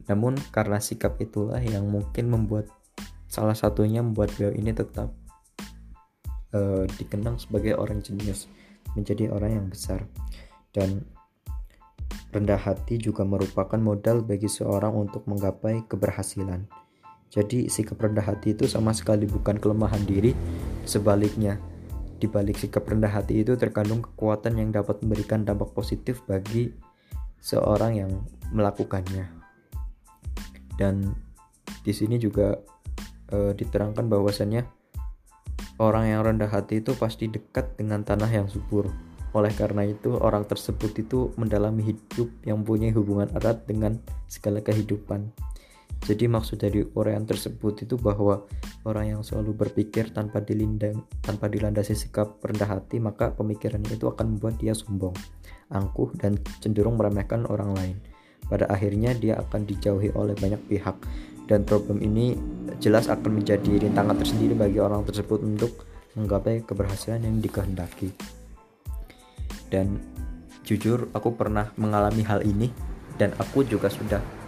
[0.08, 2.70] Namun karena sikap itulah yang mungkin membuat
[3.26, 5.12] salah satunya membuat beliau ini tetap
[6.54, 8.48] uh, dikenang sebagai orang jenius
[8.96, 10.06] menjadi orang yang besar.
[10.72, 11.04] Dan
[12.32, 16.68] rendah hati juga merupakan modal bagi seorang untuk menggapai keberhasilan.
[17.34, 20.32] Jadi sikap rendah hati itu sama sekali bukan kelemahan diri
[20.88, 21.60] sebaliknya
[22.16, 26.72] di balik sikap rendah hati itu terkandung kekuatan yang dapat memberikan dampak positif bagi
[27.44, 28.12] seorang yang
[28.56, 29.28] melakukannya.
[30.80, 31.16] Dan
[31.84, 32.58] di sini juga
[33.32, 34.64] e, diterangkan bahwasannya
[35.80, 38.90] orang yang rendah hati itu pasti dekat dengan tanah yang subur.
[39.36, 44.00] Oleh karena itu, orang tersebut itu mendalami hidup yang punya hubungan erat dengan
[44.32, 45.28] segala kehidupan.
[46.06, 48.46] Jadi maksud dari uraian tersebut itu bahwa
[48.86, 54.38] orang yang selalu berpikir tanpa dilindang, tanpa dilandasi sikap rendah hati, maka pemikirannya itu akan
[54.38, 55.18] membuat dia sombong,
[55.74, 57.98] angkuh dan cenderung meremehkan orang lain.
[58.46, 60.94] Pada akhirnya dia akan dijauhi oleh banyak pihak
[61.50, 62.38] dan problem ini
[62.78, 68.14] jelas akan menjadi rintangan tersendiri bagi orang tersebut untuk menggapai keberhasilan yang dikehendaki.
[69.74, 69.98] Dan
[70.62, 72.70] jujur aku pernah mengalami hal ini
[73.18, 74.45] dan aku juga sudah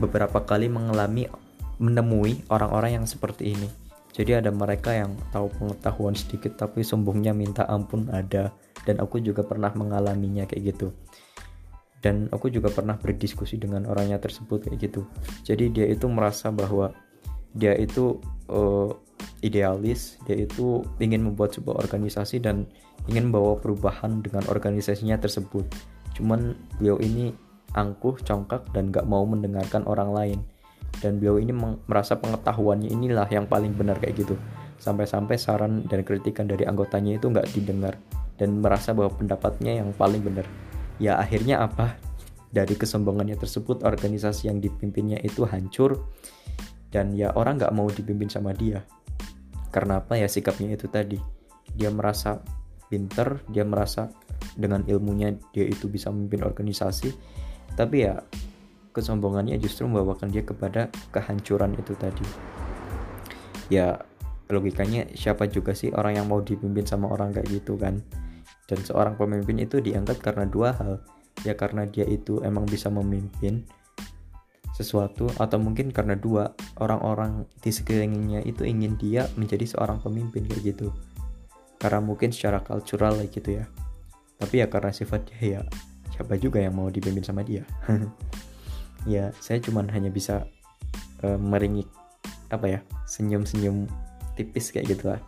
[0.00, 1.28] beberapa kali mengalami
[1.76, 3.68] menemui orang-orang yang seperti ini.
[4.16, 8.48] Jadi ada mereka yang tahu pengetahuan sedikit tapi sombongnya minta ampun ada
[8.88, 10.88] dan aku juga pernah mengalaminya kayak gitu.
[12.00, 15.04] Dan aku juga pernah berdiskusi dengan orangnya tersebut kayak gitu.
[15.44, 16.96] Jadi dia itu merasa bahwa
[17.52, 18.16] dia itu
[18.48, 18.92] uh,
[19.44, 22.64] idealis, dia itu ingin membuat sebuah organisasi dan
[23.10, 25.66] ingin membawa perubahan dengan organisasinya tersebut.
[26.16, 27.36] Cuman beliau ini
[27.74, 30.38] angkuh, congkak, dan gak mau mendengarkan orang lain.
[31.02, 31.52] Dan beliau ini
[31.88, 34.34] merasa pengetahuannya inilah yang paling benar kayak gitu.
[34.78, 37.96] Sampai-sampai saran dan kritikan dari anggotanya itu gak didengar
[38.36, 40.44] dan merasa bahwa pendapatnya yang paling benar.
[41.00, 41.96] Ya akhirnya apa?
[42.52, 46.00] Dari kesombongannya tersebut organisasi yang dipimpinnya itu hancur
[46.88, 48.84] dan ya orang gak mau dipimpin sama dia.
[49.68, 51.20] Karena apa ya sikapnya itu tadi.
[51.76, 52.40] Dia merasa
[52.88, 54.08] pinter, dia merasa
[54.56, 57.12] dengan ilmunya dia itu bisa memimpin organisasi
[57.76, 58.24] tapi ya
[58.96, 62.24] kesombongannya justru membawakan dia kepada kehancuran itu tadi.
[63.68, 64.00] Ya
[64.48, 68.00] logikanya siapa juga sih orang yang mau dipimpin sama orang kayak gitu kan?
[68.64, 71.04] Dan seorang pemimpin itu diangkat karena dua hal.
[71.44, 73.68] Ya karena dia itu emang bisa memimpin
[74.72, 80.72] sesuatu atau mungkin karena dua orang-orang di sekelilingnya itu ingin dia menjadi seorang pemimpin kayak
[80.72, 80.88] gitu.
[81.76, 83.68] Karena mungkin secara kultural gitu ya.
[84.40, 85.62] Tapi ya karena sifat dia ya
[86.16, 87.62] siapa juga yang mau dipimpin sama dia.
[89.06, 90.50] Ya saya cuman hanya bisa
[91.22, 91.86] uh, meringik
[92.50, 93.86] apa ya senyum-senyum
[94.34, 95.22] tipis kayak gitu lah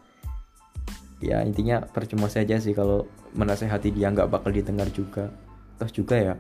[1.19, 5.31] ya intinya percuma saja sih kalau menasehati dia nggak bakal didengar juga.
[5.79, 6.35] Terus juga ya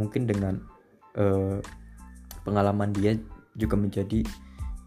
[0.00, 0.60] mungkin dengan
[1.16, 1.60] uh,
[2.44, 3.16] pengalaman dia
[3.56, 4.24] juga menjadi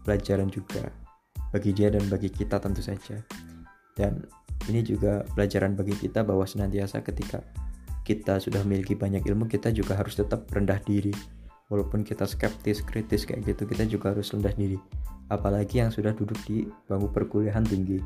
[0.02, 0.90] pelajaran juga
[1.54, 3.22] bagi dia dan bagi kita tentu saja.
[3.94, 4.26] Dan
[4.66, 7.42] ini juga pelajaran bagi kita bahwa senantiasa ketika
[8.06, 11.10] kita sudah memiliki banyak ilmu kita juga harus tetap rendah diri.
[11.66, 14.78] Walaupun kita skeptis kritis kayak gitu kita juga harus rendah diri.
[15.26, 17.98] Apalagi yang sudah duduk di bangku perkuliahan tinggi.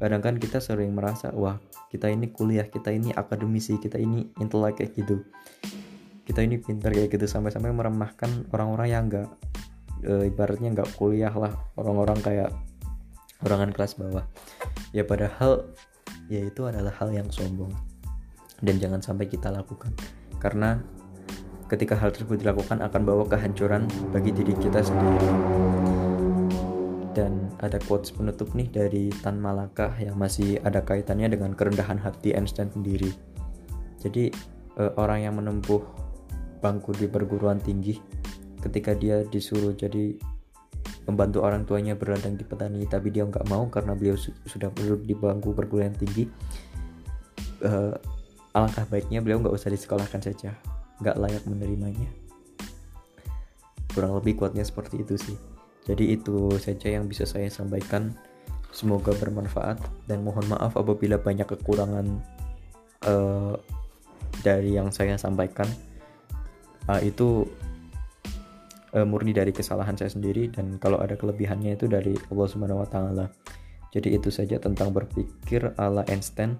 [0.00, 1.60] Kadang kan kita sering merasa wah
[1.92, 5.20] kita ini kuliah kita ini akademisi kita ini intelek kayak gitu.
[6.24, 9.28] Kita ini pintar kayak gitu sampai-sampai meremahkan orang-orang yang enggak
[10.00, 11.52] e, ibaratnya nggak kuliah lah.
[11.76, 12.48] Orang-orang kayak
[13.44, 14.24] orangan kelas bawah.
[14.96, 15.68] Ya padahal
[16.32, 17.91] ya itu adalah hal yang sombong
[18.62, 19.90] dan jangan sampai kita lakukan.
[20.38, 20.78] Karena
[21.66, 25.30] ketika hal tersebut dilakukan akan bawa kehancuran bagi diri kita sendiri.
[27.12, 32.32] Dan ada quotes penutup nih dari Tan Malaka yang masih ada kaitannya dengan kerendahan hati
[32.32, 33.12] Einstein sendiri.
[34.00, 34.32] Jadi
[34.80, 35.82] eh, orang yang menempuh
[36.62, 37.98] bangku di perguruan tinggi
[38.62, 40.14] ketika dia disuruh jadi
[41.10, 45.02] membantu orang tuanya berladang di petani tapi dia nggak mau karena beliau su sudah duduk
[45.02, 46.30] di bangku perguruan tinggi
[47.66, 47.98] uh,
[48.52, 50.56] alangkah baiknya beliau nggak usah disekolahkan saja.
[51.00, 52.08] Nggak layak menerimanya.
[53.92, 55.36] Kurang lebih kuatnya seperti itu sih.
[55.82, 58.14] Jadi itu saja yang bisa saya sampaikan.
[58.72, 62.08] Semoga bermanfaat dan mohon maaf apabila banyak kekurangan
[63.04, 63.52] uh,
[64.40, 65.68] dari yang saya sampaikan.
[66.88, 67.44] Uh, itu
[68.96, 72.88] uh, murni dari kesalahan saya sendiri dan kalau ada kelebihannya itu dari Allah Subhanahu wa
[72.88, 73.26] taala.
[73.92, 76.56] Jadi itu saja tentang berpikir ala Einstein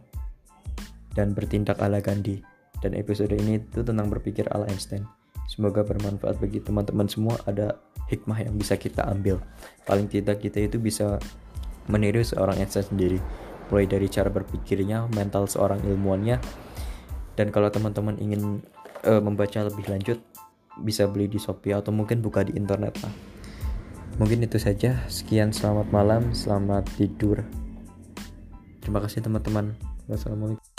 [1.13, 2.41] dan bertindak ala Gandhi
[2.83, 5.07] dan episode ini itu tentang berpikir ala Einstein.
[5.47, 7.79] Semoga bermanfaat bagi teman-teman semua ada
[8.11, 9.39] hikmah yang bisa kita ambil.
[9.87, 11.23] Paling tidak kita itu bisa
[11.87, 13.19] meniru seorang Einstein sendiri.
[13.71, 16.37] Mulai dari cara berpikirnya, mental seorang ilmuwannya.
[17.39, 18.61] Dan kalau teman-teman ingin
[19.07, 20.21] uh, membaca lebih lanjut,
[20.83, 23.13] bisa beli di Shopee atau mungkin buka di internet lah.
[24.21, 25.01] Mungkin itu saja.
[25.09, 27.41] Sekian selamat malam, selamat tidur.
[28.85, 29.73] Terima kasih teman-teman.
[30.11, 30.72] Wassalamualaikum.